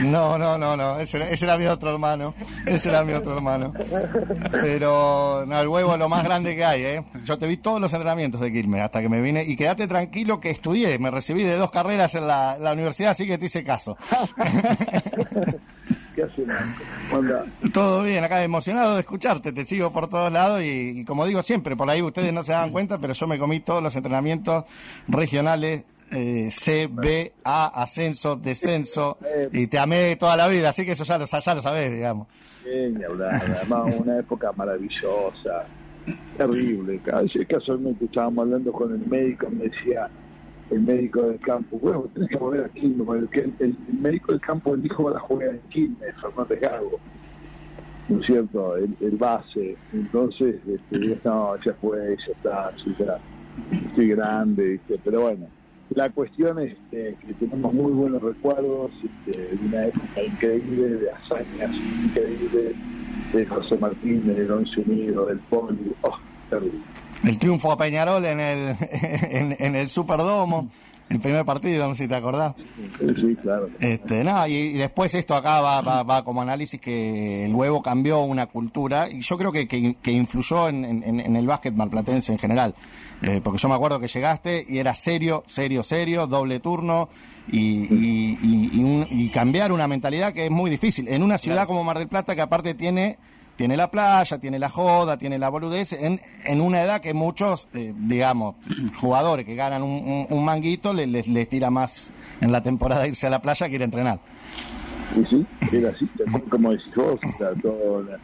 [0.00, 2.34] No, no, no, no, ese era, ese era, mi otro hermano,
[2.66, 3.72] ese era mi otro hermano.
[4.50, 7.04] Pero no, el huevo es lo más grande que hay, ¿eh?
[7.24, 10.40] Yo te vi todos los entrenamientos de Quilmes hasta que me vine y quédate tranquilo
[10.40, 13.64] que estudié, me recibí de dos carreras en la, la universidad, así que te hice
[13.64, 13.96] caso.
[16.14, 16.44] ¿Qué hace,
[17.72, 21.42] Todo bien, acá emocionado de escucharte, te sigo por todos lados y, y como digo
[21.42, 24.64] siempre, por ahí ustedes no se dan cuenta, pero yo me comí todos los entrenamientos
[25.08, 29.18] regionales eh, C, B, A, ascenso, descenso,
[29.52, 32.28] y te amé toda la vida, así que eso ya lo, ya lo sabés, digamos.
[32.64, 35.66] Bien, además una época maravillosa,
[36.38, 37.00] terrible.
[37.48, 40.08] Casualmente estábamos hablando con el médico, me decía
[40.70, 44.32] el médico del campo, bueno, tenés que volver a Quilmes, porque el, el, el, médico
[44.32, 47.00] del campo, el hijo va a jugar en Quilmes, Fernández Gago,
[48.08, 48.76] ¿no es cierto?
[48.76, 53.18] El, el base, entonces, este, no, ya fue, ya está, ya,
[53.88, 54.98] estoy grande, ¿viste?
[55.04, 55.63] pero bueno
[55.94, 61.10] la cuestión es este, que tenemos muy buenos recuerdos este, de una época increíble, de
[61.10, 62.74] hazañas increíbles,
[63.32, 66.18] de José Martín, del Once Unido, del Poli, oh,
[66.50, 66.80] terrible.
[67.24, 70.68] El triunfo a Peñarol en el, en, en el Superdomo.
[71.10, 72.54] El primer partido, no sé si te acordás.
[72.98, 73.68] Sí, claro.
[73.78, 77.82] Este, no, y, y, después esto acá va, va, va, como análisis que el huevo
[77.82, 81.74] cambió una cultura y yo creo que, que, que influyó en, en, en, el básquet
[81.74, 82.74] malplatense en general.
[83.26, 87.08] Eh, porque yo me acuerdo que llegaste y era serio, serio, serio, doble turno
[87.48, 91.08] y, y, y, un, y cambiar una mentalidad que es muy difícil.
[91.08, 91.68] En una ciudad claro.
[91.68, 93.18] como Mar del Plata que aparte tiene
[93.56, 97.68] tiene la playa, tiene la joda, tiene la boludez, en, en una edad que muchos,
[97.72, 98.56] eh, digamos,
[99.00, 102.10] jugadores que ganan un, un, un manguito les, les, les, tira más
[102.40, 104.18] en la temporada irse a la playa que ir a entrenar.
[105.30, 106.08] Sí, sí, era así,
[106.50, 108.18] como decís vos, o sea, todo la,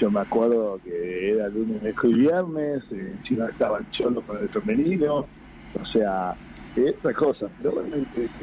[0.00, 4.38] yo me acuerdo que era lunes, miércoles y viernes, en China estaba el cholo con
[4.38, 5.26] el femenino,
[5.78, 6.34] o sea,
[6.74, 7.96] esta cosa, pero bueno,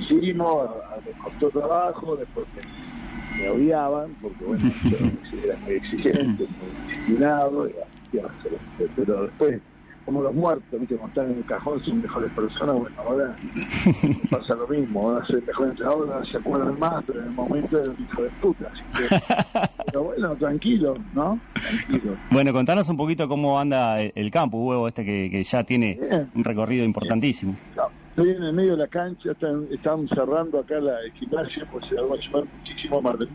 [0.07, 0.69] seguimos,
[1.03, 7.67] me costó trabajo, después me, me odiaban, porque bueno, yo era muy exigente, muy disciplinado,
[7.67, 7.73] y,
[8.95, 9.59] pero después
[10.07, 10.95] como los muertos, ¿viste?
[10.95, 13.35] Cuando están en el cajón son mejores personas, bueno, ahora
[14.31, 17.77] pasa lo mismo, ahora soy mejor entrenador, ahora se acuerdan más, pero en el momento
[17.77, 19.19] era un hijo de puta, así que,
[19.87, 21.37] pero bueno, tranquilo, ¿no?
[21.53, 22.15] Tranquilo.
[22.31, 26.31] Bueno, contanos un poquito cómo anda el campo, huevo este que, que ya tiene Bien.
[26.33, 27.57] un recorrido importantísimo.
[28.11, 31.95] Estoy en el medio de la cancha, están, están cerrando acá la gimnasia, pues se
[31.95, 33.27] va a llevar muchísimo más de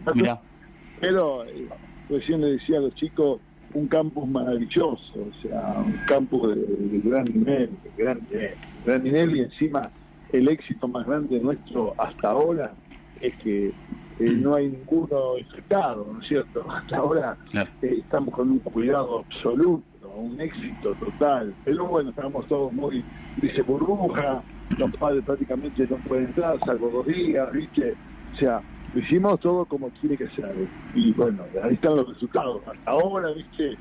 [1.03, 1.69] Pero eh,
[2.09, 3.41] recién le decía a los chicos,
[3.75, 8.55] un campus maravilloso, o sea, un campus de, de gran nivel, de gran, de
[8.85, 9.91] gran nivel y encima
[10.33, 12.73] el éxito más grande nuestro hasta ahora
[13.21, 16.65] es que eh, no hay ninguno infectado, ¿no es cierto?
[16.71, 17.71] Hasta ahora claro.
[17.83, 23.05] eh, estamos con un cuidado absoluto, un éxito total, pero bueno, estamos todos muy,
[23.41, 24.43] dice burbuja,
[24.77, 27.95] los padres prácticamente no pueden entrar, salvo dos días, ¿viste?
[28.35, 28.63] O sea,
[28.95, 30.55] lo hicimos todo como tiene que ser.
[30.95, 32.63] Y bueno, ahí están los resultados.
[32.67, 33.77] Hasta ahora, viste,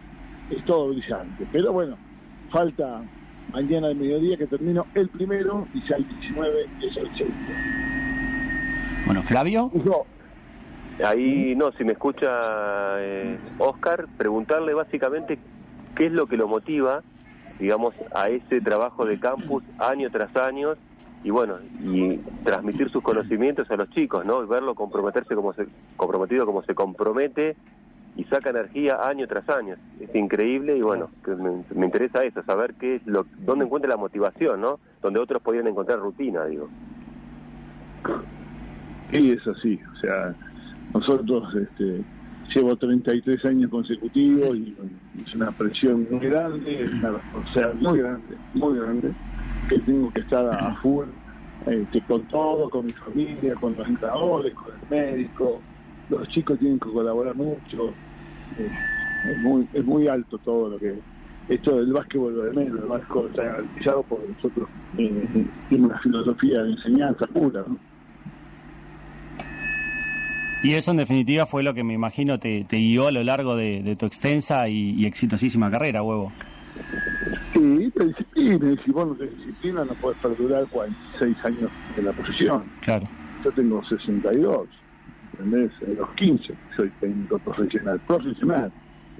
[0.49, 1.45] es todo brillante.
[1.51, 1.97] Pero bueno,
[2.51, 3.03] falta
[3.51, 7.53] mañana al mediodía que termino el primero y ya el 19 es el segundo.
[9.05, 9.71] Bueno, Flavio.
[9.73, 10.05] No,
[11.03, 12.29] Ahí, no, si me escucha
[12.99, 15.39] eh, Oscar, preguntarle básicamente
[15.95, 17.01] qué es lo que lo motiva,
[17.59, 20.73] digamos, a ese trabajo de campus año tras año
[21.23, 24.43] y bueno, y transmitir sus conocimientos a los chicos, ¿no?
[24.43, 27.55] Y verlo comprometerse como se, comprometido como se compromete
[28.17, 29.75] y saca energía año tras año.
[29.99, 33.97] Es increíble y bueno, me, me interesa eso, saber qué es lo, dónde encuentra la
[33.97, 34.79] motivación, ¿no?
[35.01, 36.67] Donde otros podrían encontrar rutina, digo.
[39.11, 40.33] Y es así, o sea,
[40.93, 42.03] nosotros este,
[42.53, 44.75] llevo 33 años consecutivos y
[45.23, 49.13] es una presión muy grande, una responsabilidad muy grande, muy grande,
[49.71, 51.05] que tengo que estar a full
[51.65, 55.61] este, con todo, con mi familia, con los entrenadores, con el médico,
[56.09, 57.93] los chicos tienen que colaborar mucho,
[58.57, 58.69] eh,
[59.31, 60.99] es muy es muy alto todo lo que
[61.47, 66.63] esto del básquetbol lo de menos, el básquetbol está garantizado por nosotros eh, una filosofía
[66.63, 67.77] de enseñanza pura, ¿no?
[70.63, 73.95] Y eso en definitiva fue lo que me imagino te, guió a lo largo de,
[73.97, 76.31] tu extensa y exitosísima carrera, huevo.
[78.01, 82.63] La disciplina, y si vos no disciplina no puedes perdurar 46 años en la posición.
[82.81, 83.07] Claro.
[83.43, 84.67] Yo tengo 62,
[85.33, 85.71] ¿entendés?
[85.81, 88.71] De los 15 soy técnico profesional, profesional,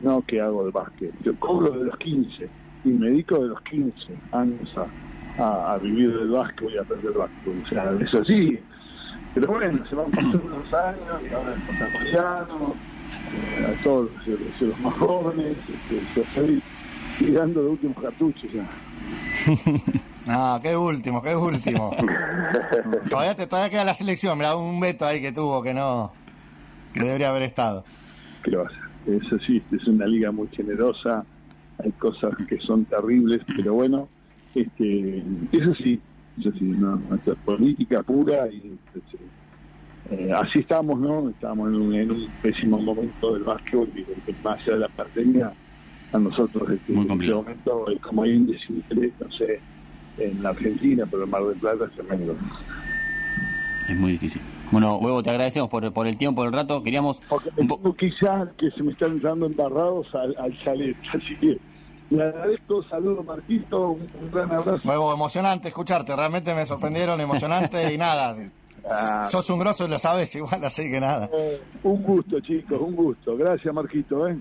[0.02, 1.14] no que hago el básquet.
[1.22, 2.50] Yo cobro de los 15
[2.84, 3.94] y me dedico de los 15
[4.32, 7.64] años a, a, a vivir del básquet y a aprender básquet.
[7.64, 8.60] O sea, es así.
[9.36, 11.56] Pero bueno, se van pasando los años y ahora
[11.88, 12.76] apoyando
[13.32, 16.64] eh, a todos los, los más jóvenes, este, yo estoy
[17.26, 18.70] tirando los últimos cartuchos ya.
[20.26, 21.92] No, qué último, qué último.
[23.10, 26.12] todavía, te, todavía queda la selección, mira, un veto ahí que tuvo que no,
[26.94, 27.84] que debería haber estado.
[28.44, 28.82] ¿Qué lo a hacer?
[29.08, 31.26] Es una liga muy generosa,
[31.80, 34.08] hay cosas que son terribles, pero bueno,
[34.54, 36.00] este, es así,
[36.40, 36.98] es así, ¿no?
[36.98, 39.18] nuestra política pura y este,
[40.12, 41.30] eh, así estamos, ¿no?
[41.30, 45.54] Estamos en un, en un pésimo momento del básquetbol y más allá de la pandemia,
[46.14, 49.60] a nosotros este, Muy en este momento es como índice de interés, no sé,
[50.18, 52.36] en la Argentina, pero en Mar del Plata es tremendo.
[53.88, 54.42] Es muy difícil.
[54.72, 56.82] Bueno, Huevo, te agradecemos por, por el tiempo, por el rato.
[56.84, 57.22] Queríamos...
[57.28, 61.36] Porque un tengo que ya que se me están entrando embarrados al, al chalet, así
[61.38, 61.58] que
[62.10, 64.82] le agradezco, saludo Marquito, un, un gran abrazo.
[64.84, 68.36] Nuevo, emocionante escucharte, realmente me sorprendieron, emocionante y nada.
[68.84, 71.30] Ah, Sos un grosso y lo sabes igual, así que nada.
[71.32, 73.38] eh, un gusto, chicos, un gusto.
[73.38, 74.28] Gracias, Marquito.
[74.28, 74.36] ¿eh?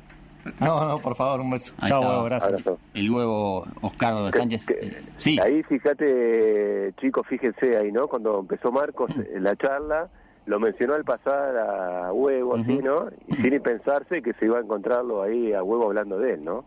[0.61, 1.72] No, no, por favor, un beso.
[1.79, 2.50] Ahí Chao, huevo, gracias.
[2.53, 2.79] Abrazo.
[2.94, 4.64] El huevo Oscar Sánchez.
[4.66, 8.09] Que- Eh, Sí, Ahí fíjate, chicos, fíjense ahí, ¿no?
[8.09, 10.09] Cuando empezó Marcos eh, la charla,
[10.46, 13.09] lo mencionó al pasar a Huevo, así, ¿no?
[13.29, 16.64] Y sin pensarse que se iba a encontrarlo ahí a Huevo hablando de él, ¿no?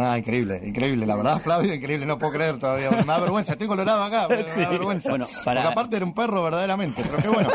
[0.00, 2.90] Ah, increíble, increíble, la verdad, Flavio, increíble, no puedo creer todavía.
[2.90, 5.10] Me da vergüenza, estoy colorado acá, me da vergüenza.
[5.10, 7.48] Bueno, para- Porque aparte era un perro verdaderamente, pero qué bueno.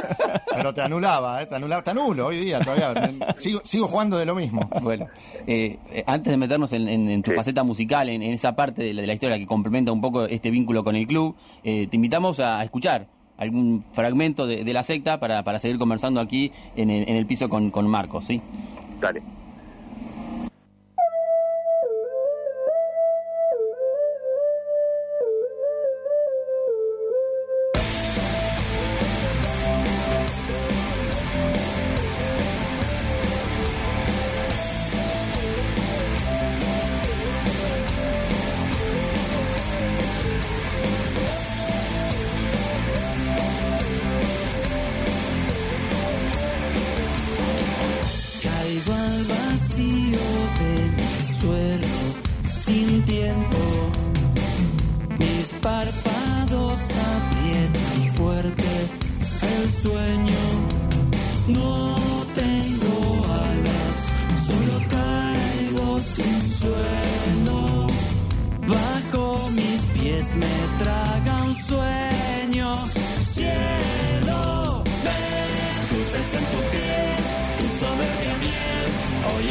[0.53, 1.45] Pero te anulaba, ¿eh?
[1.45, 3.11] te anulaba, te anulo hoy día todavía.
[3.37, 4.69] Sigo, sigo jugando de lo mismo.
[4.81, 5.07] Bueno,
[5.47, 7.37] eh, antes de meternos en, en- en tu Sí.
[7.37, 10.25] faceta musical, en, en esa parte de la, de la historia que complementa un poco
[10.25, 14.73] este vínculo con el club, eh, te invitamos a, a escuchar algún fragmento de, de
[14.73, 18.25] la secta para, para seguir conversando aquí en el, en el piso con, con Marcos,
[18.25, 18.41] ¿sí?
[19.01, 19.21] Dale.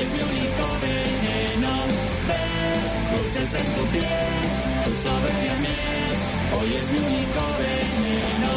[0.00, 1.72] Es mi único veneno.
[2.28, 2.80] Ven,
[3.12, 4.42] dulces en tu piel,
[4.84, 6.14] tu soberbia miel.
[6.56, 8.52] Hoy es mi único veneno.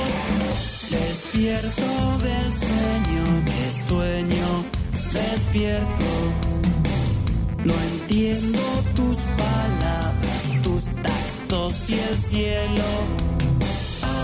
[0.95, 1.87] Despierto
[2.27, 4.47] del sueño que sueño,
[5.13, 6.09] despierto.
[7.65, 8.59] No entiendo
[8.95, 12.89] tus palabras, tus tactos y el cielo.
[14.03, 14.15] ¿A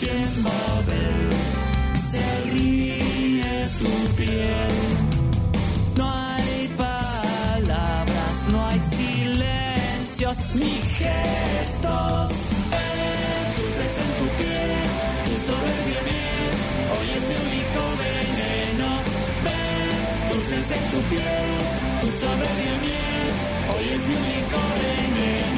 [0.00, 1.30] quién va a ver?
[2.10, 2.91] Se ríe
[10.54, 12.28] mis gestos.
[13.56, 14.70] Dulces en tu piel,
[15.26, 16.54] tu soberbia miel,
[16.92, 18.88] hoy es mi único veneno.
[19.44, 19.94] Ven,
[20.30, 21.50] dulces en tu piel,
[22.00, 23.30] tu soberbia miel,
[23.72, 25.51] hoy es mi único veneno.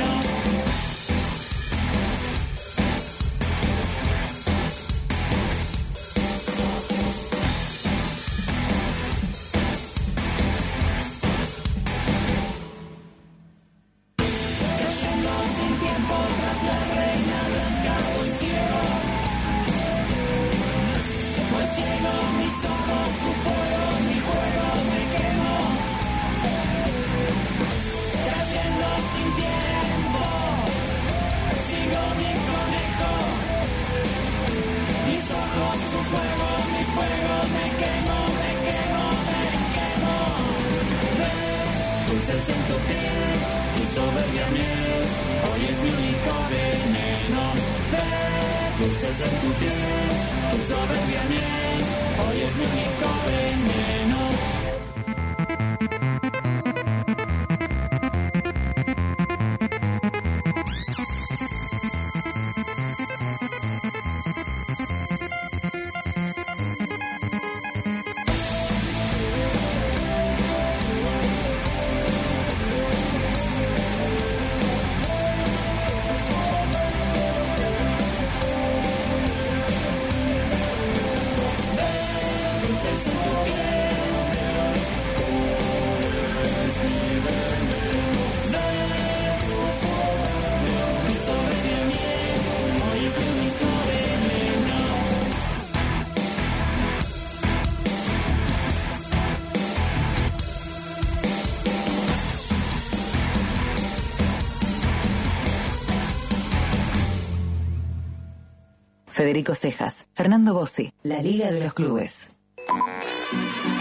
[109.24, 112.28] Federico Cejas, Fernando Bossi, La Liga de los Clubes.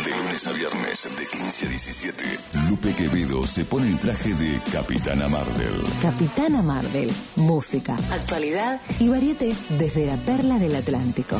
[0.06, 2.24] De lunes a viernes, de 15 a 17,
[2.70, 5.84] Lupe Quevedo se pone el traje de Capitana Marvel.
[6.02, 11.36] Capitana Marvel, música, actualidad y variete desde la perla del Atlántico.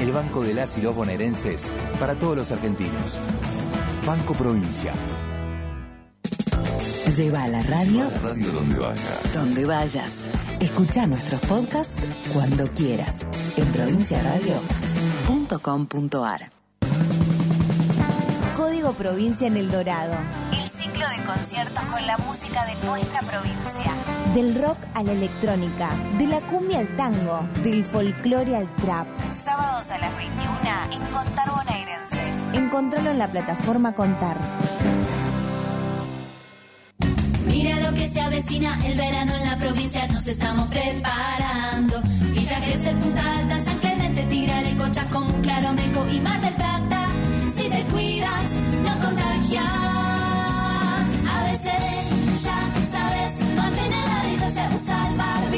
[0.00, 1.64] El banco de las y los bonaerenses
[2.00, 3.18] para todos los argentinos.
[4.06, 4.92] Banco Provincia.
[7.16, 9.34] Lleva la radio La radio donde vayas.
[9.34, 10.26] donde vayas.
[10.60, 11.96] Escucha nuestros podcasts
[12.32, 13.24] cuando quieras.
[13.56, 16.50] En provinciaradio.com.ar.
[18.56, 20.14] Código Provincia en El Dorado.
[20.96, 23.92] Ciclo de conciertos con la música de nuestra provincia.
[24.32, 29.06] Del rock a la electrónica, de la cumbia al tango, del folclore al trap.
[29.44, 30.54] Sábados a las 21
[30.92, 32.18] en Contar Bonaerense.
[32.54, 34.38] Encontralo en la plataforma Contar.
[37.44, 42.00] Mira lo que se avecina, el verano en la provincia nos estamos preparando.
[42.32, 47.08] Villa Gesell, Punta Alta, San Clemente, Tigre, Chasco, Claro, Meco y Mar del Plata.
[47.54, 48.50] Si te cuidas,
[48.82, 49.85] no contagias.
[51.66, 52.58] A veces ya
[52.90, 55.55] sabes, mantén la distancia, usa el barbijo,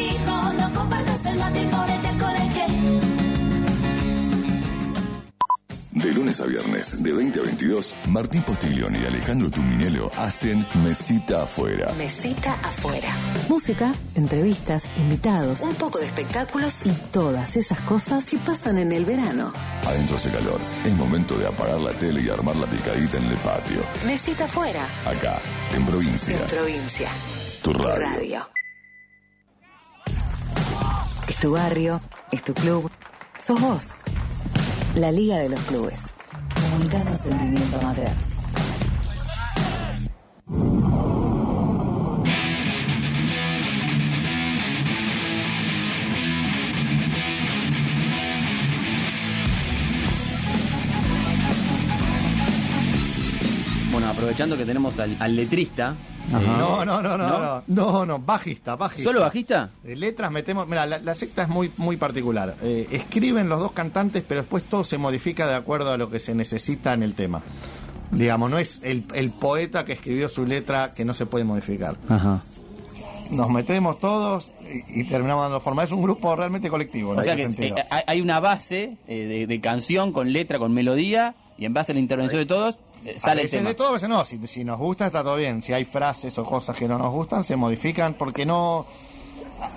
[6.19, 11.93] lunes a viernes, de 20 a 22, Martín Postiglione y Alejandro Tuminelo hacen Mesita Afuera.
[11.93, 13.09] Mesita afuera.
[13.49, 19.05] Música, entrevistas, invitados, un poco de espectáculos y todas esas cosas que pasan en el
[19.05, 19.53] verano.
[19.87, 20.61] Adentro hace calor.
[20.85, 23.81] Es momento de apagar la tele y armar la picadita en el patio.
[24.05, 24.85] Mesita afuera.
[25.07, 25.39] Acá,
[25.77, 26.37] en provincia.
[26.37, 27.09] En provincia.
[27.63, 28.07] Tu Tu radio.
[28.09, 28.49] radio.
[31.29, 32.01] Es tu barrio,
[32.33, 32.91] es tu club,
[33.41, 33.93] sos vos.
[34.95, 36.01] La Liga de los Clubes.
[36.55, 38.11] Comunicando sentimiento amateur.
[53.93, 55.97] Bueno, aprovechando que tenemos al, al letrista.
[56.31, 59.11] No, eh, no, no, no, no, no, no, bajista, bajista.
[59.11, 59.71] ¿Solo bajista?
[59.85, 62.57] Letras metemos, mira, la, secta es muy muy particular.
[62.63, 66.19] Eh, escriben los dos cantantes, pero después todo se modifica de acuerdo a lo que
[66.19, 67.43] se necesita en el tema.
[68.11, 69.03] Digamos, no es el,
[69.33, 71.97] poeta que escribió su letra que no se puede modificar.
[72.09, 72.43] Ajá.
[73.31, 74.51] Nos metemos todos
[74.89, 75.85] y, terminamos dando forma.
[75.85, 77.11] Es un grupo realmente colectivo.
[77.13, 77.75] O sea que eh,
[78.07, 82.01] hay- una base de, de canción con letra, con melodía, y en base a la
[82.01, 83.69] intervención de todos, eh, a sale el veces tema.
[83.71, 84.25] de todo, a veces no.
[84.25, 85.63] Si, si nos gusta, está todo bien.
[85.63, 88.87] Si hay frases o cosas que no nos gustan, se modifican porque no.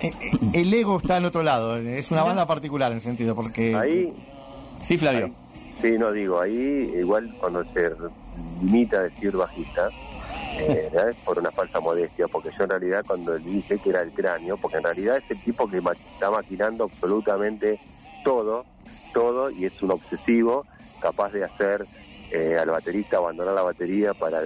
[0.00, 1.76] eh, eh, El ego está en otro lado.
[1.76, 3.34] Es una banda particular en sentido.
[3.34, 3.74] Porque.
[3.74, 4.12] Ahí,
[4.80, 5.30] Sí, Flavio.
[5.80, 6.52] sí, no digo, ahí
[6.98, 7.92] igual cuando se
[8.60, 9.88] limita a decir bajista,
[10.58, 14.02] eh, es por una falsa modestia, porque yo en realidad cuando le dije que era
[14.02, 17.78] el cráneo, porque en realidad es el tipo que ma- está maquinando absolutamente
[18.24, 18.64] todo,
[19.14, 20.66] todo, y es un obsesivo,
[21.00, 21.86] capaz de hacer
[22.32, 24.40] eh, al baterista abandonar la batería para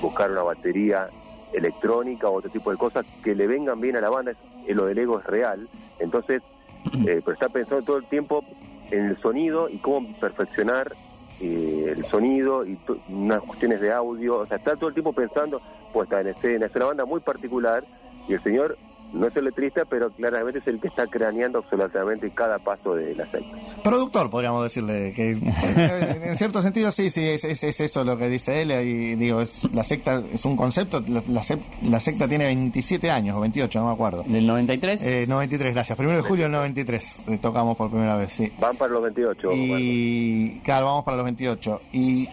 [0.00, 1.08] buscar una batería
[1.52, 4.38] electrónica o otro tipo de cosas que le vengan bien a la banda, es-
[4.68, 6.42] eh, lo del ego es real, entonces,
[7.06, 8.44] eh, pero está pensando todo el tiempo
[8.90, 10.92] en el sonido y cómo perfeccionar
[11.40, 15.60] eh, el sonido y unas cuestiones de audio, o sea, está todo el tiempo pensando
[15.92, 17.82] puesta en escena, es una banda muy particular
[18.28, 18.76] y el señor
[19.12, 23.14] no es el letrista, pero claramente es el que está craneando absolutamente cada paso de
[23.14, 23.56] la secta.
[23.82, 25.30] Productor, podríamos decirle, que
[26.28, 29.40] en cierto sentido sí, sí, es, es- es eso lo que dice él, y digo,
[29.40, 31.42] es, la secta es un concepto, la, la
[31.82, 34.22] la secta tiene 27 años, o 28, no me acuerdo.
[34.26, 35.02] ¿Del 93?
[35.02, 38.52] Eh, 93, gracias, primero de julio del 93, eh, tocamos por primera vez, sí.
[38.60, 39.50] Van para los 28.
[39.54, 41.82] Y claro, vamos para los 28.
[41.92, 42.28] Y,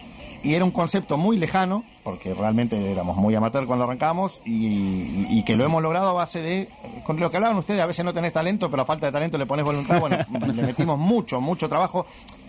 [0.48, 5.42] y era un concepto muy lejano, porque realmente éramos muy amateur cuando arrancamos, y, y
[5.44, 6.68] que lo hemos logrado a base de,
[7.04, 9.36] con lo que hablaban ustedes, a veces no tenés talento, pero a falta de talento
[9.36, 10.16] le pones voluntad, bueno,
[10.54, 12.06] le metimos mucho, mucho trabajo.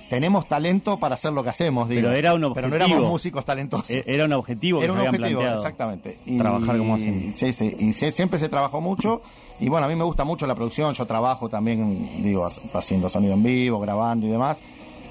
[0.09, 2.01] Tenemos talento para hacer lo que hacemos, digo.
[2.01, 2.97] Pero era un Pero no objetivo.
[2.97, 3.91] éramos músicos talentosos.
[3.91, 5.61] E- Era un objetivo que Era un se habían objetivo, planteado.
[5.63, 6.19] exactamente.
[6.37, 7.33] Trabajar como hacen.
[7.35, 9.21] Sí, sí, y se- siempre se trabajó mucho.
[9.59, 10.95] Y bueno, a mí me gusta mucho la producción.
[10.95, 14.57] Yo trabajo también, digo, haciendo sonido en vivo, grabando y demás.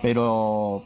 [0.03, 0.83] Pero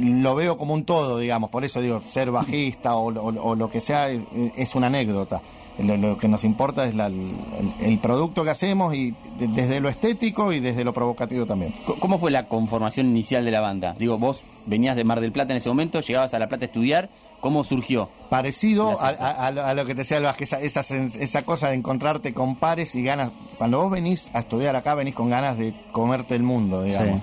[0.00, 1.50] lo veo como un todo, digamos.
[1.50, 4.20] Por eso digo, ser bajista o, o- o lo que sea es,
[4.56, 5.40] es una anécdota.
[5.78, 7.32] Lo, lo que nos importa es la- el,
[7.80, 11.72] el producto que hacemos y de- desde lo estético y desde lo provocativo también.
[11.98, 13.94] ¿Cómo fue la conformación inicial de la banda?
[13.98, 16.66] Digo, vos venías de Mar del Plata en ese momento, llegabas a La Plata a
[16.66, 17.08] estudiar,
[17.40, 18.10] ¿cómo surgió?
[18.28, 21.74] Parecido a, a- a lo- que te decía el Vázquez, esa, esa, esa cosa de
[21.76, 23.30] encontrarte con pares y ganas.
[23.56, 27.20] Cuando vos venís a estudiar acá, venís con ganas de comerte el mundo, digamos.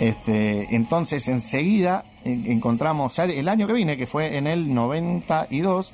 [0.00, 5.92] Este, entonces, enseguida en- encontramos, ya el año que vine, que fue en el 92,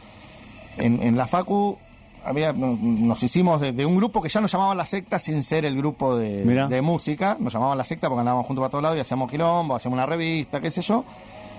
[0.79, 1.77] en, en la Facu.
[2.23, 5.43] Había, no- nos hicimos de, de un grupo que ya nos llamaban la secta sin
[5.43, 6.45] ser el grupo de,
[6.83, 9.97] música, nos llamaban la secta porque andábamos juntos para todos lados y hacíamos quilombo, hacíamos
[9.97, 11.03] una revista, qué sé yo.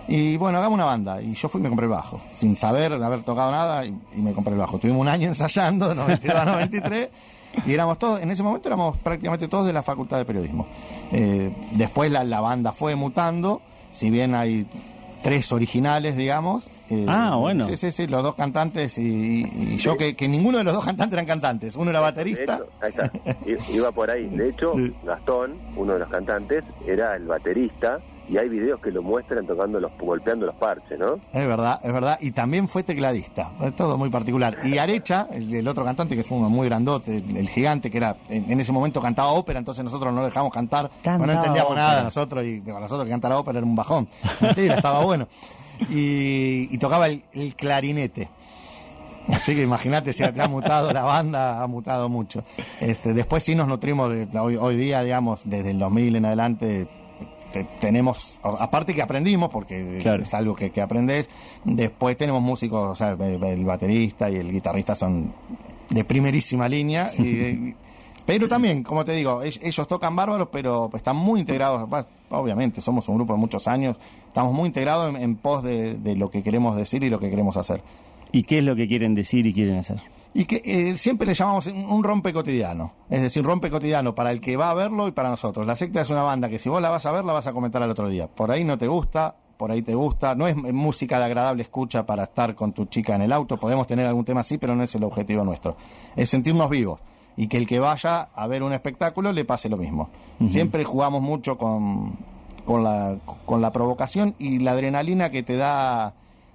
[0.08, 1.20] Y bueno, hagamos una banda.
[1.22, 4.18] Y yo fui y me compré el bajo, sin saber haber tocado nada, y, y
[4.22, 4.78] me compré el bajo.
[4.78, 7.10] Tuvimos un año ensayando, de 92 a 93,
[7.66, 10.66] y éramos todos, en ese momento éramos prácticamente todos de la Facultad de Periodismo.
[11.12, 14.66] Eh, después la, la banda fue mutando, si bien hay
[15.22, 16.68] tres originales, digamos.
[16.90, 17.68] eh, Ah, bueno.
[17.68, 20.84] Sí, sí, sí, los dos cantantes y, y yo, que, que ninguno de los dos
[20.84, 21.76] cantantes eran cantantes.
[21.76, 22.56] Uno era baterista.
[22.56, 24.28] Hecho, ahí está, iba por ahí.
[24.30, 24.72] De hecho,
[25.04, 28.00] Gastón, uno de los cantantes, era el baterista
[28.32, 31.16] y hay videos que lo muestran tocando los, golpeando los parches, ¿no?
[31.34, 32.18] Es verdad, es verdad.
[32.22, 33.52] Y también fue tecladista.
[33.62, 34.56] Es todo muy particular.
[34.64, 37.98] Y Arecha, el, el otro cantante, que es uno muy grandote, el, el gigante, que
[37.98, 40.90] era en, en ese momento cantaba ópera, entonces nosotros no lo dejamos cantar.
[41.04, 41.88] Cantaba no entendíamos ópera.
[41.88, 42.46] nada nosotros.
[42.46, 44.08] Y para nosotros que cantara ópera era un bajón.
[44.40, 45.28] Mentira, estaba bueno.
[45.90, 48.30] Y, y tocaba el, el clarinete.
[49.28, 52.46] Así que imagínate si ha mutado la banda, ha mutado mucho.
[52.80, 56.88] Este, después sí nos nutrimos de hoy, hoy día, digamos, desde el 2000 en adelante.
[57.52, 60.24] Te- tenemos, aparte que aprendimos, porque Claro.
[60.24, 61.30] es algo que, que aprendes,
[61.64, 65.34] después tenemos músicos, o sea, el, el baterista y el guitarrista son
[65.90, 67.12] de primerísima línea.
[67.18, 67.76] y-
[68.26, 71.88] pero también, como te digo, ell- ellos tocan bárbaros, pero están muy integrados.
[72.30, 73.98] Obviamente, somos un grupo de muchos años,
[74.28, 77.30] estamos muy integrados en, en pos de, de lo que queremos decir y lo que
[77.30, 77.82] queremos hacer.
[78.32, 80.02] ¿Y qué es lo que quieren decir y quieren hacer?
[80.34, 82.94] Y que eh, siempre le llamamos un rompe cotidiano.
[83.10, 85.68] Es decir, rompe cotidiano para el que va a verlo y para nosotros.
[85.68, 87.54] La secta es una banda que si vos la vas a ver, la vas a
[87.54, 88.28] comentar al otro día.
[88.28, 90.34] Por ahí no te gusta, por ahí te gusta.
[90.34, 93.58] No es música de agradable escucha para estar con tu chica en el auto.
[93.58, 95.76] Podemos tener algún tema así, pero no es el objetivo nuestro.
[96.16, 97.02] Es sentirnos vivos.
[97.36, 100.10] Y que el que vaya a ver un espectáculo le pase lo mismo.
[100.48, 102.18] Siempre jugamos mucho con,
[102.66, 106.14] con, la, con la provocación y la adrenalina que te da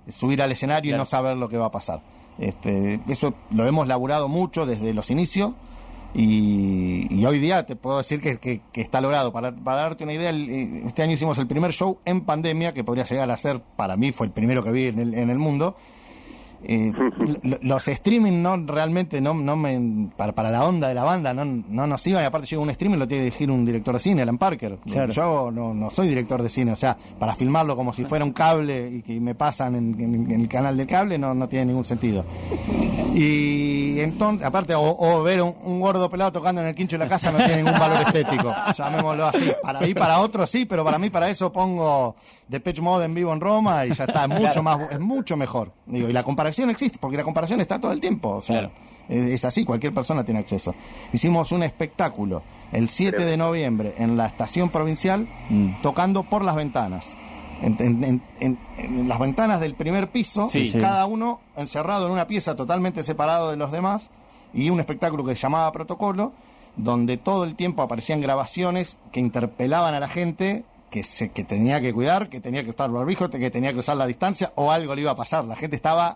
[0.09, 2.01] subir al escenario y no saber lo que va a pasar.
[2.39, 5.53] Este, eso lo hemos laburado mucho desde los inicios
[6.14, 9.32] y, hoy día te puedo decir que, está logrado.
[9.32, 10.30] Para, para darte una idea,
[10.87, 14.12] este año hicimos el primer show en pandemia, que podría llegar a ser, para mí
[14.12, 15.76] fue el primero que vi en el mundo.
[16.64, 16.92] Eh,
[17.42, 21.32] lo- los streaming no realmente no, no me para, para la onda de la banda
[21.34, 22.22] no, no nos iban.
[22.22, 24.78] Y aparte llega un streaming lo tiene que dirigir un director de cine Alan Parker.
[24.90, 25.12] Claro.
[25.12, 28.32] yo no, no soy director de cine o sea para filmarlo como si fuera un
[28.32, 31.66] cable y que me pasan en, en- en el canal del cable no, no tiene
[31.66, 32.24] ningún sentido.
[33.14, 37.04] Y entonces aparte o, o ver un, un gordo pelado tocando en el quincho de
[37.04, 38.52] la casa no tiene ningún valor estético.
[38.76, 39.52] Llamémoslo así.
[39.62, 42.16] Para mí para otros sí pero para mí para eso pongo
[42.49, 44.62] Depeche Mode en vivo en Roma y ya está es mucho Claro.
[44.62, 48.01] más es mucho mejor digo y la comparación existe porque la comparación está todo el
[48.01, 48.72] tiempo o sea Claro.
[49.09, 50.74] es, es así cualquier persona tiene acceso
[51.12, 52.42] hicimos un espectáculo
[52.72, 55.26] el 7 de noviembre en la estación provincial
[55.82, 57.14] tocando por las ventanas
[57.62, 60.66] en, en- en- en- en las ventanas del primer piso, Sí.
[60.66, 60.78] Sí.
[60.78, 64.11] cada uno encerrado en una pieza totalmente separado de los demás,
[64.53, 66.32] y un espectáculo que se llamaba Protocolo,
[66.76, 71.80] donde todo el tiempo aparecían grabaciones que interpelaban a la gente que, se, que tenía
[71.80, 74.95] que cuidar, que tenía que estar barbijo, que tenía que usar la distancia, o algo
[74.95, 75.45] le iba a pasar.
[75.45, 76.14] La gente estaba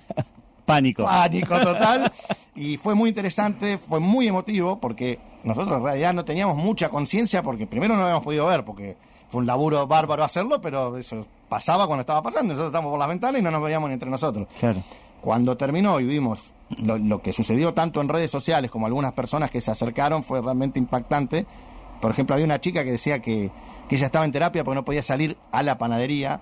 [0.64, 1.04] Pánico.
[1.04, 2.10] pánico total.
[2.54, 7.42] Y fue muy interesante, fue muy emotivo, porque nosotros en realidad no teníamos mucha conciencia,
[7.42, 8.94] porque primero no habíamos podido ver, porque
[9.30, 12.52] fue un laburo bárbaro hacerlo, pero eso pasaba cuando estaba pasando.
[12.52, 14.46] Nosotros estábamos por las ventanas y no nos veíamos ni entre nosotros.
[14.60, 14.82] Claro.
[15.22, 19.50] Cuando terminó y vimos lo, lo que sucedió tanto en redes sociales como algunas personas
[19.50, 21.46] que se acercaron, fue realmente impactante.
[22.02, 23.50] Por ejemplo, había una chica que decía que,
[23.88, 26.40] que ella estaba en terapia porque no podía salir a la panadería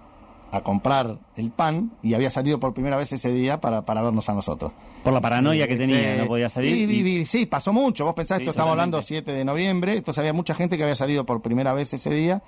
[0.52, 4.28] a comprar el pan y había salido por primera vez ese día para, para vernos
[4.28, 4.72] a nosotros.
[5.04, 7.24] Por la paranoia que tenía, Este, no podía salir.
[7.28, 8.04] Sí, y- pasó mucho.
[8.04, 10.96] Vos pensás, Sí, esto estamos hablando 7 de noviembre, entonces había mucha gente que había
[10.96, 12.42] salido por primera vez ese día.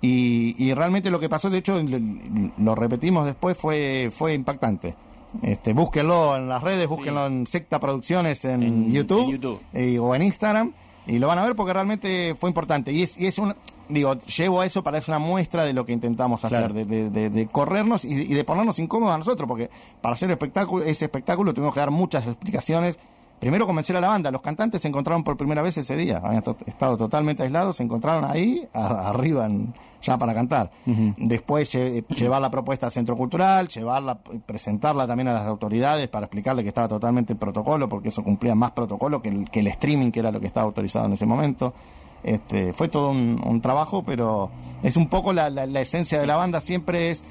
[0.00, 1.78] Y, y realmente lo que pasó, de hecho,
[2.58, 4.94] lo repetimos después, fue, fue impactante.
[5.42, 9.60] Este, búsquenlo en las redes, búsquenlo en Secta Producciones en, En- YouTube, en YouTube.
[9.72, 10.72] eh, o en Instagram
[11.06, 12.92] y lo van a ver porque realmente fue importante.
[12.92, 13.54] Y es, y es un,
[13.88, 16.74] digo, llevo a eso para es una muestra de lo que intentamos hacer, Claro.
[16.74, 19.68] de, de- de- de corrernos y, y de ponernos incómodos a nosotros, porque
[20.00, 22.98] para hacer espectáculo, ese espectáculo tuvimos que dar muchas explicaciones.
[23.40, 26.42] Primero convencer a la banda, los cantantes se encontraron por primera vez ese día, habían
[26.42, 29.74] to- estado totalmente aislados, se encontraron ahí, a- arriba, en-
[30.04, 30.70] ya para cantar.
[31.16, 36.26] Después lle- llevar la propuesta al Centro Cultural, llevarla, presentarla también a las autoridades para
[36.26, 39.66] explicarle que estaba totalmente en protocolo, porque eso cumplía más protocolo que el, que el
[39.68, 41.74] streaming, que era lo que estaba autorizado en ese momento.
[42.22, 44.50] Este, fue todo un, un trabajo, pero
[44.82, 47.22] es un poco la, la- la esencia de la banda, siempre es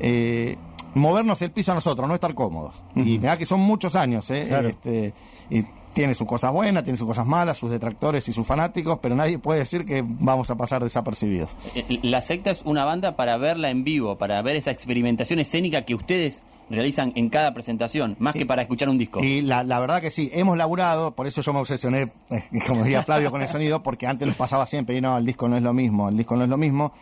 [0.00, 0.56] eh,
[0.94, 2.82] movernos el piso a nosotros, no estar cómodos.
[2.96, 4.46] Y mirá que son muchos años, ¿eh?
[4.48, 4.68] Claro.
[4.68, 5.14] Este,
[5.50, 9.14] y tiene sus cosas buenas, tiene sus cosas malas, sus detractores y sus fanáticos, pero
[9.14, 11.56] nadie puede decir que vamos a pasar desapercibidos.
[12.02, 15.94] La secta es una banda para verla en vivo, para ver esa experimentación escénica que
[15.94, 19.22] ustedes realizan en cada presentación, más que para escuchar un disco.
[19.22, 22.82] Y la, la verdad que sí, hemos laburado, por eso yo me obsesioné, eh, como
[22.82, 25.56] diría Flavio, con el sonido, porque antes nos pasaba siempre, y no, el disco no
[25.56, 26.92] es lo mismo, el disco no es lo mismo,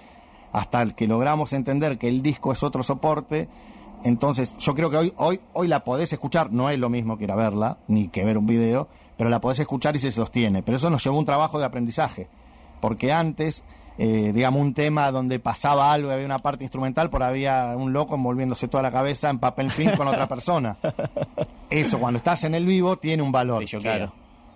[0.53, 3.49] hasta el que logramos entender que el disco es otro soporte.
[4.05, 7.25] Entonces, yo creo que hoy, hoy, hoy la podés escuchar, no es lo mismo que
[7.25, 10.63] ir a verla, ni que ver un video, pero la podés escuchar y se sostiene.
[10.63, 12.29] Pero eso nos llevó un trabajo de aprendizaje,
[12.81, 13.65] porque antes,
[13.99, 17.93] eh, digamos, un tema donde pasaba algo y había una parte instrumental, por había un
[17.93, 20.79] loco envolviéndose toda la cabeza en papel film con otra persona.
[21.71, 23.65] Eso, cuando estás en el vivo, tiene un valor.
[23.67, 24.13] yo quiero.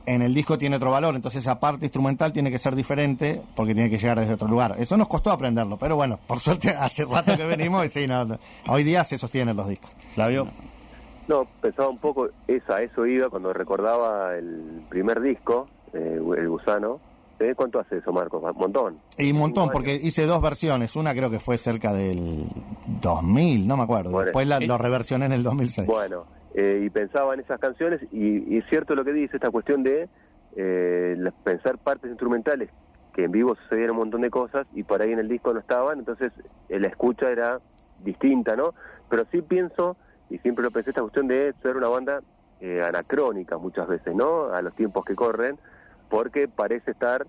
[0.07, 3.72] En el disco tiene otro valor, entonces esa parte instrumental tiene que ser diferente porque
[3.74, 4.74] tiene que llegar desde otro lugar.
[4.78, 8.24] Eso nos costó aprenderlo, pero bueno, por suerte hace rato que venimos y sí, no,
[8.24, 8.38] no.
[8.68, 9.90] hoy día se sostienen los discos.
[10.14, 10.46] Flavio.
[11.26, 16.48] No, pensaba un poco, esa, a eso iba cuando recordaba el primer disco, eh, El
[16.50, 17.00] Gusano.
[17.40, 17.52] ¿Eh?
[17.57, 18.40] ¿Cuánto hace eso, Marcos?
[18.44, 18.98] Un montón.
[19.18, 20.94] Y un montón, porque hice dos versiones.
[20.94, 22.44] Una creo que fue cerca del
[23.00, 24.11] 2000, no me acuerdo.
[24.11, 25.86] Bueno, Después la, es- lo reversioné en el 2006.
[25.88, 26.24] Bueno,
[26.55, 30.09] eh, y pensaba en esas canciones y, es cierto lo que dice, esta cuestión de
[30.57, 32.70] eh, pensar partes instrumentales,
[33.12, 35.61] que en vivo sucedían un montón de cosas y por ahí en el disco no
[35.61, 36.32] estaban, entonces
[36.68, 37.61] eh, la escucha era
[38.05, 38.74] distinta, ¿no?
[39.09, 39.96] Pero sí pienso,
[40.30, 42.20] y siempre lo pensé, esta cuestión de ser una banda
[42.61, 44.52] eh, anacrónica muchas veces, ¿no?
[44.52, 45.59] A los tiempos que corren,
[46.09, 47.26] porque parece estar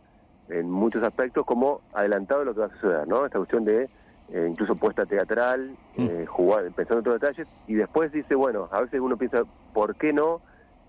[0.49, 3.25] en muchos aspectos como adelantado de lo que va a suceder, ¿no?
[3.25, 3.89] Esta cuestión de
[4.31, 8.81] eh, incluso puesta teatral, eh, jugar, pensando en los detalles, y después dice, bueno, a
[8.81, 10.41] veces uno piensa, ¿por qué no?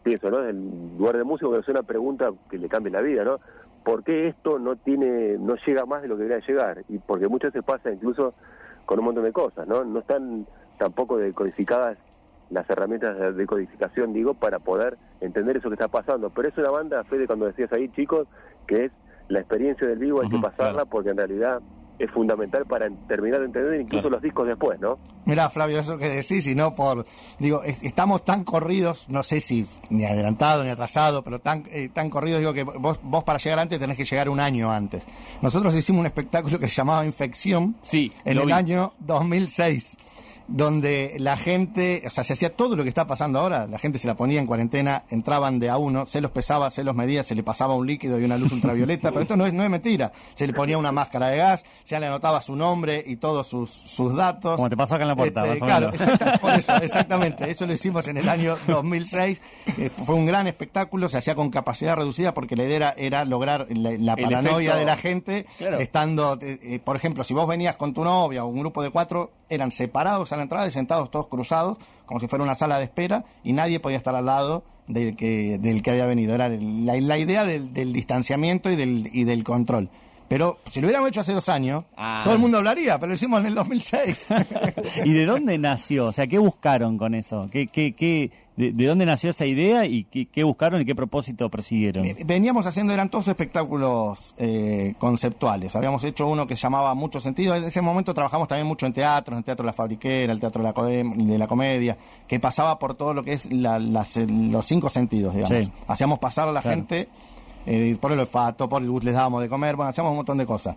[0.03, 0.47] Pienso, ¿no?
[0.47, 3.41] En lugar de músico, que es una pregunta que le cambie la vida, ¿no?
[3.84, 6.84] ¿Por qué esto no tiene, no llega más de lo que debería llegar?
[6.89, 8.34] Y porque muchas veces pasa incluso
[8.84, 9.84] con un montón de cosas, ¿no?
[9.84, 10.47] No están
[10.78, 11.99] tampoco decodificadas
[12.51, 16.30] las herramientas de decodificación, digo, para poder entender eso que está pasando.
[16.30, 18.28] Pero es una banda, Fede, cuando decías ahí, chicos,
[18.66, 18.93] que es
[19.28, 20.87] la experiencia del vivo, hay que pasarla claro.
[20.87, 21.61] porque en realidad
[21.99, 24.17] es fundamental para terminar de entender incluso Claro.
[24.17, 24.99] los discos después, ¿no?
[25.25, 27.05] Mirá, Flavio, eso que decís, y no por.
[27.39, 31.89] Digo, es- estamos tan corridos, no sé si ni adelantado ni atrasado, pero tan, eh,
[31.93, 35.07] tan corridos, digo que vos, vos para llegar antes tenés que llegar un año antes.
[35.43, 38.53] Nosotros hicimos un espectáculo que se llamaba Infección Sí, en el vi.
[38.53, 39.97] año 2006.
[40.49, 43.99] Donde la gente, o sea, se hacía todo lo que está pasando ahora, la gente
[43.99, 47.25] se la ponía en cuarentena, entraban de a uno, se los pesaba, se los medía,
[47.25, 49.71] se le pasaba un líquido y una luz ultravioleta, pero esto no es, no es
[49.71, 50.13] mentira.
[50.35, 53.71] Se le ponía una máscara de gas, ya le anotaba su nombre y todos sus,
[53.71, 54.57] sus datos.
[54.57, 57.51] Como te pasó acá en la puerta, Este, claro, exacta- por eso, exactamente.
[57.51, 59.41] Eso lo hicimos en el año 2006.
[59.79, 63.25] Eh, fue un gran espectáculo, se hacía con capacidad reducida porque la idea era, era
[63.25, 65.79] lograr la, la paranoia efecto- de la gente, Claro.
[65.81, 68.91] estando, eh, eh, por ejemplo, si vos venías con tu novia o un grupo de
[68.91, 72.79] cuatro, eran separados a la entrada y sentados todos cruzados, como si fuera una sala
[72.79, 76.35] de espera, y nadie podía estar al lado del que, del que había venido.
[76.35, 79.89] Era la, la idea del, del distanciamiento y del, y del control.
[80.29, 82.23] Pero si lo hubiéramos hecho hace dos años, Ah.
[82.25, 84.29] todo el mundo hablaría, pero lo hicimos en el 2006.
[85.05, 86.07] ¿Y de dónde nació?
[86.07, 87.47] O sea, ¿qué buscaron con eso?
[87.53, 90.95] ¿Qué, qué, qué, de, de dónde nació esa idea y qué, qué buscaron y qué
[90.95, 92.07] propósito persiguieron?
[92.25, 95.77] Veníamos haciendo, eran todos espectáculos eh, conceptuales.
[95.77, 97.55] Habíamos hecho uno que se llamaba Mucho Sentido.
[97.55, 100.41] En ese momento trabajamos también mucho en teatro, en el Teatro de la Fabriquera, el
[100.41, 101.97] Teatro de la, Codem- de la Comedia,
[102.27, 105.67] que pasaba por todo lo que es la- las- los cinco sentidos, digamos.
[105.67, 105.71] Sí.
[105.87, 106.77] Hacíamos pasar a la Claro.
[106.77, 107.09] gente
[107.67, 110.39] eh, por el olfato, por el gusto, les dábamos de comer, bueno, hacíamos un montón
[110.39, 110.77] de cosas.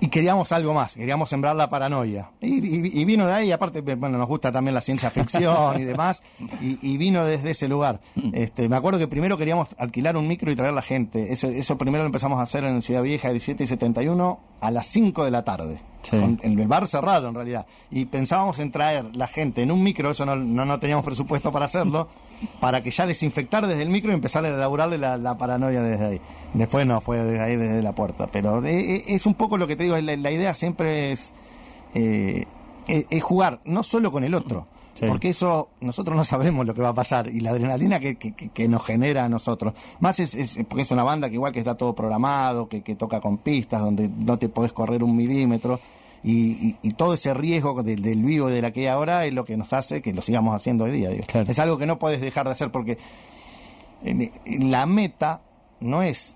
[0.00, 2.30] Y queríamos algo más, queríamos sembrar la paranoia.
[2.40, 5.84] Y, y- y vino de ahí, aparte, bueno, nos gusta también la ciencia ficción y
[5.84, 6.22] demás,
[6.60, 8.00] y, y vino desde ese lugar.
[8.32, 11.32] Este, me acuerdo que primero queríamos alquilar un micro y traer la gente.
[11.32, 14.86] Eso, eso primero lo empezamos a hacer en Ciudad Vieja, 17 y 71, a las
[14.86, 15.80] 5 de la tarde.
[16.02, 16.16] Sí.
[16.16, 17.66] Con- en el bar cerrado, en realidad.
[17.90, 21.50] Y pensábamos en traer la gente en un micro, eso no, no, no teníamos presupuesto
[21.50, 22.08] para hacerlo,
[22.60, 26.04] para que ya desinfectar desde el micro y empezar a elaborarle la, la paranoia desde
[26.04, 26.20] ahí.
[26.54, 28.26] Después no, fue desde ahí, desde la puerta.
[28.30, 31.32] Pero eh, eh, es un poco lo que te digo, la, la idea siempre es,
[31.94, 32.44] eh,
[32.86, 34.66] es, es jugar, no solo con el otro.
[34.94, 35.04] Sí.
[35.06, 37.28] Porque eso, nosotros no sabemos lo que va a pasar.
[37.28, 39.72] Y la adrenalina que, que- que- que nos genera a nosotros.
[40.00, 42.96] Más es, es- porque es una banda que igual que está todo programado, que, que
[42.96, 45.78] toca con pistas, donde no te podés correr un milímetro.
[46.24, 49.24] Y, y- y todo ese riesgo del, del vivo y de la que hay ahora
[49.26, 51.10] es lo que nos hace que lo sigamos haciendo hoy día.
[51.10, 51.24] digo.
[51.26, 51.50] Claro.
[51.50, 52.98] Es algo que no puedes dejar de hacer porque
[54.04, 55.42] eh, la meta
[55.80, 56.34] no es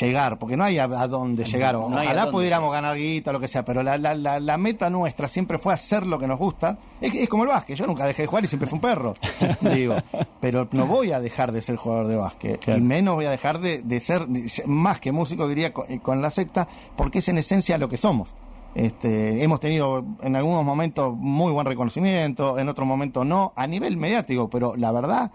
[0.00, 1.74] llegar, porque no hay a, a dónde llegar.
[1.74, 4.56] no Ojalá dónde pudiéramos ganar guita o lo que sea, pero la, la, la, la
[4.58, 6.78] meta nuestra siempre fue hacer lo que nos gusta.
[7.00, 9.14] Es, es como el básquet, yo nunca dejé de jugar y siempre fui un perro,
[9.60, 9.96] digo.
[10.40, 12.78] Pero no voy a dejar de ser jugador de básquet, Claro.
[12.80, 14.26] y menos voy a dejar de, de ser,
[14.66, 16.66] más que músico diría, con, con la secta,
[16.96, 18.34] porque es en esencia lo que somos.
[18.74, 23.96] Este, hemos tenido en algunos momentos muy buen reconocimiento, en otros momentos no, a nivel
[23.96, 25.30] mediático, pero la verdad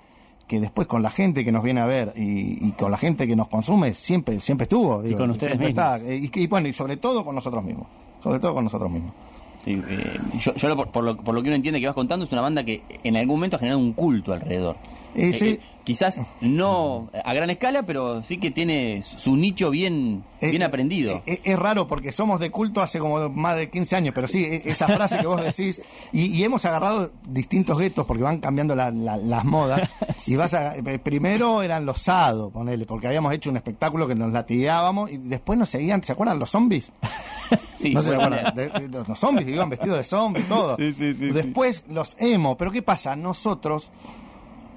[0.47, 3.25] que después con la gente que nos viene a ver y, y con la gente
[3.27, 5.69] que nos consume siempre siempre estuvo digo, con ustedes mismos.
[5.69, 5.99] está.
[5.99, 7.87] y, y bueno y sobre todo con nosotros mismos
[8.21, 9.13] sobre todo con nosotros mismos
[9.63, 12.25] Sí, eh, yo, yo por, por lo, por lo que uno entiende que vas contando,
[12.25, 14.75] es una banda que en algún momento ha generado un culto alrededor.
[15.13, 15.59] Eh, Eh, sí.
[15.83, 21.21] quizás no a gran escala, pero sí que tiene su nicho bien, Eh, bien aprendido.
[21.25, 24.61] es raro porque somos de culto hace como más de 15 años, pero sí, e-
[24.65, 25.81] esa frase que vos decís,
[26.13, 29.81] y, y hemos agarrado distintos guetos porque van cambiando la- la- las modas,
[30.27, 34.31] y vas a, primero eran los sado, ponele, porque habíamos hecho un espectáculo que nos
[34.31, 36.91] latigábamos, y después nos seguían, ¿se acuerdan los zombies?
[37.81, 38.69] Sí, no se buena acuerdan, idea.
[38.79, 40.75] de- de- los, zombies iban vestidos de zombie, todo.
[40.77, 43.15] Sí, sí, sí, Después los emo, pero ¿qué pasa?
[43.15, 43.91] Nosotros,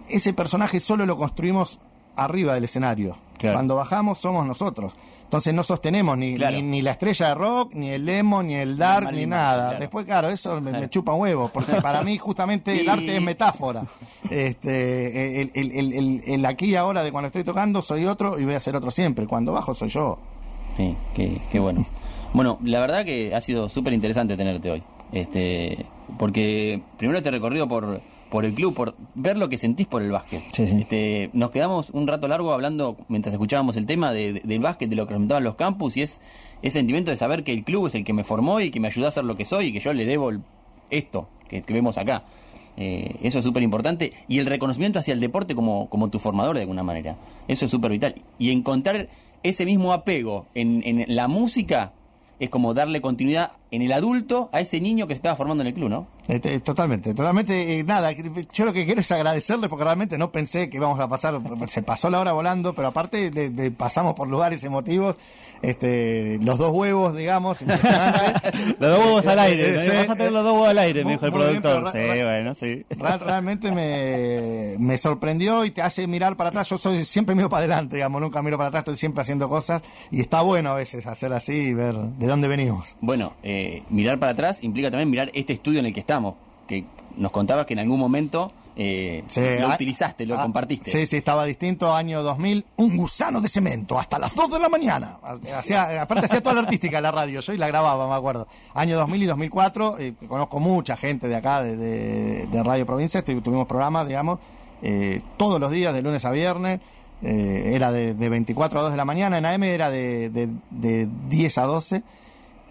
[0.08, 1.78] ese personaje solo lo construimos
[2.16, 3.16] arriba del escenario.
[3.38, 3.56] Claro.
[3.56, 4.94] Cuando bajamos somos nosotros.
[5.24, 6.54] Entonces no sostenemos ni, Claro.
[6.56, 9.64] ni, ni la estrella de rock, ni el emo, ni el dark, ni nada.
[9.70, 9.78] claro.
[9.80, 13.84] Después, claro, eso me, chupa huevo, porque para mí justamente el arte es metáfora.
[14.30, 18.38] Este, el, el- el- el- el aquí y ahora de cuando estoy tocando soy otro
[18.38, 19.26] y voy a ser otro siempre.
[19.26, 20.18] Cuando bajo soy yo.
[20.76, 21.84] Sí, qué, qué bueno.
[22.32, 24.82] Bueno, la verdad que ha sido súper interesante tenerte hoy.
[25.12, 25.86] Este,
[26.18, 28.00] porque primero te he recorrido por,
[28.34, 30.42] por el club, por ver lo que sentís por el básquet.
[30.52, 30.80] Sí, sí.
[30.80, 34.90] Este, nos quedamos un rato largo hablando, mientras escuchábamos el tema de- de- del básquet,
[34.90, 36.20] de lo que representaban los campus, y es
[36.60, 38.88] ese sentimiento de saber que el club es el que me formó y que me
[38.88, 40.40] ayudó a ser lo que soy y que yo le debo el-
[40.90, 42.24] esto que, que vemos acá.
[42.76, 44.12] Eh, eso es súper importante.
[44.26, 47.14] Y el reconocimiento hacia el deporte como, como tu formador de alguna manera.
[47.46, 48.16] Eso es súper vital.
[48.40, 49.06] Y encontrar
[49.44, 51.92] ese mismo apego en, en la música
[52.40, 55.68] es como darle continuidad en el adulto a ese niño que se estaba formando en
[55.68, 56.06] el club, ¿no?
[56.28, 57.78] Este, totalmente, totalmente.
[57.78, 58.10] eh, nada,
[58.52, 61.38] yo lo que quiero es agradecerle porque realmente no pensé que íbamos a pasar.
[61.68, 65.16] Se pasó la hora volando, pero aparte le- le pasamos por lugares emotivos.
[65.62, 67.62] Este, los dos huevos, digamos.
[68.78, 69.72] Los dos huevos al aire.
[69.72, 69.80] ¿no?
[69.80, 71.92] Sí, Vas a tener los dos huevos al aire, me dijo el bien, productor.
[71.92, 72.84] sí, bueno, sí.
[72.90, 76.68] Real- realmente me, me sorprendió y te hace mirar para atrás.
[76.68, 79.80] Yo soy siempre miro para adelante, digamos, nunca miro para atrás, estoy siempre haciendo cosas
[80.10, 82.96] y está bueno a veces hacer así y ver de dónde venimos.
[83.00, 86.34] Bueno, eh, mirar para atrás implica también mirar este estudio en el que estamos,
[86.66, 86.84] que
[87.16, 90.90] nos contabas que en algún momento eh, Sí, lo ah, utilizaste, lo ah, compartiste.
[90.90, 91.94] Sí, sí, estaba distinto.
[91.94, 95.18] Año 2000, un gusano de cemento hasta las 2 de la mañana.
[95.56, 98.48] Hacía, aparte hacía toda la artística la radio, yo y la grababa, me acuerdo.
[98.74, 103.24] Año 2000 y 2004, eh, conozco mucha gente de acá, de, de- de Radio Provincia,
[103.24, 104.40] tu- tuvimos programas, digamos,
[104.82, 106.80] eh, todos los días, de lunes a viernes.
[107.22, 110.48] eh, era de, de 24 a 2 de la mañana, en AM era de, de,
[110.70, 112.02] de 10 a 12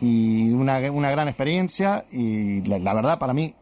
[0.03, 3.53] y una, una gran experiencia y la, la verdad para mí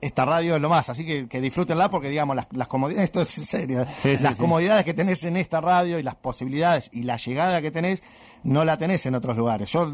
[0.00, 3.22] esta radio es lo más, así que, que disfrútenla porque digamos las, las comodidades, esto
[3.22, 4.40] es en serio, Sí, las sí.
[4.40, 8.02] comodidades que tenés en esta radio y las posibilidades y la llegada que tenés
[8.42, 9.72] no la tenés en otros lugares.
[9.72, 9.90] Yo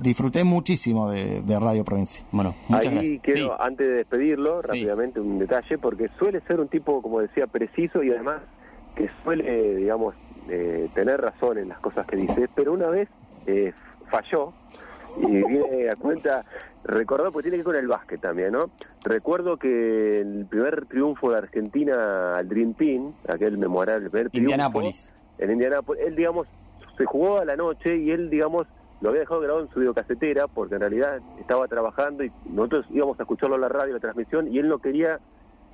[0.00, 2.24] disfruté muchísimo de, de Radio Provincia.
[2.32, 3.20] Bueno, muchas Ahí gracias.
[3.22, 3.52] quiero, Sí.
[3.60, 4.68] antes de despedirlo, Sí.
[4.68, 8.40] rápidamente un detalle, porque suele ser un tipo, como decía, preciso y además
[8.96, 10.14] que suele, digamos,
[10.48, 13.08] eh, tener razón en las cosas que dice, pero una vez
[13.46, 13.74] eh,
[14.10, 14.54] falló
[15.18, 16.44] y viene a cuenta,
[16.84, 18.70] recordó, porque tiene que ver con el básquet también, ¿no?
[19.04, 25.10] Recuerdo que el primer triunfo de Argentina al Dream Team, aquel memorable primer triunfo, Indianápolis.
[25.38, 26.46] en Indianápolis, él, digamos,
[26.96, 28.66] se jugó a la noche y él, digamos,
[29.00, 33.18] lo había dejado grabado en su videocasetera porque en realidad estaba trabajando y nosotros íbamos
[33.18, 35.18] a escucharlo en la radio, la transmisión, y él no quería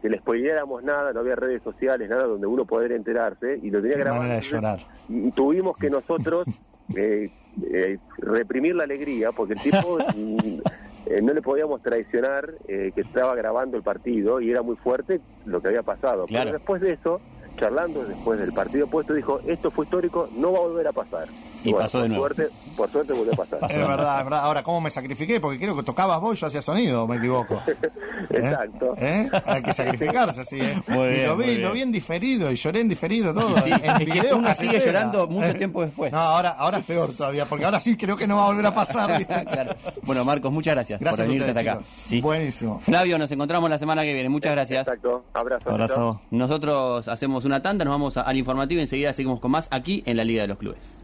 [0.01, 3.81] que le spoileáramos nada, no había redes sociales, nada donde uno pudiera enterarse, y lo
[3.81, 4.23] tenía Qué grabado.
[4.23, 4.79] manera de Entonces, llorar.
[5.09, 6.45] y tuvimos que nosotros
[6.97, 7.31] eh,
[7.63, 10.61] eh, reprimir la alegría porque el tipo mm,
[11.07, 15.21] eh, no le podíamos traicionar eh, que estaba grabando el partido y era muy fuerte
[15.45, 16.27] lo que había pasado.
[16.27, 16.47] Claro.
[16.47, 17.21] Pero después de eso,
[17.57, 21.29] charlando después del partido puesto, dijo, esto fue histórico, no va a volver a pasar.
[21.65, 22.27] Y pasó de por nuevo.
[22.27, 23.59] Suerte, por suerte volvió a pasar.
[23.71, 24.41] Es verdad, es verdad.
[24.45, 25.41] Ahora, ¿cómo me sacrifiqué?
[25.41, 27.55] Porque creo que tocabas vos y yo hacía sonido, ¿o me equivoco.
[27.67, 27.77] ¿Eh?
[28.31, 28.95] Exacto.
[28.99, 29.29] ¿Eh?
[29.47, 30.81] Hay que sacrificarse así, ¿eh?
[30.87, 31.73] Muy y bien, lo vi, muy lo bien.
[31.73, 33.57] vi en diferido y lloré en diferido todo.
[33.59, 36.13] Sí, en video uno sigue llorando mucho tiempo después.
[36.13, 38.67] No, ahora, ahora es peor todavía, porque ahora sí creo que no va a volver
[38.67, 39.27] a pasar.
[40.05, 41.89] Bueno, Marcos, muchas gracias, Gracias por venirte ustedes, hasta acá.
[42.09, 42.21] Sí.
[42.21, 42.79] Buenísimo.
[42.81, 44.29] Flavio, nos encontramos la semana que viene.
[44.29, 44.87] Muchas gracias.
[44.87, 45.25] Exacto.
[45.35, 45.71] Abrazo.
[45.71, 46.21] Abrazo.
[46.31, 50.17] Nosotros hacemos una tanda, nos vamos al informativo y enseguida seguimos con más aquí en
[50.17, 50.97] la Liga de los Clubes.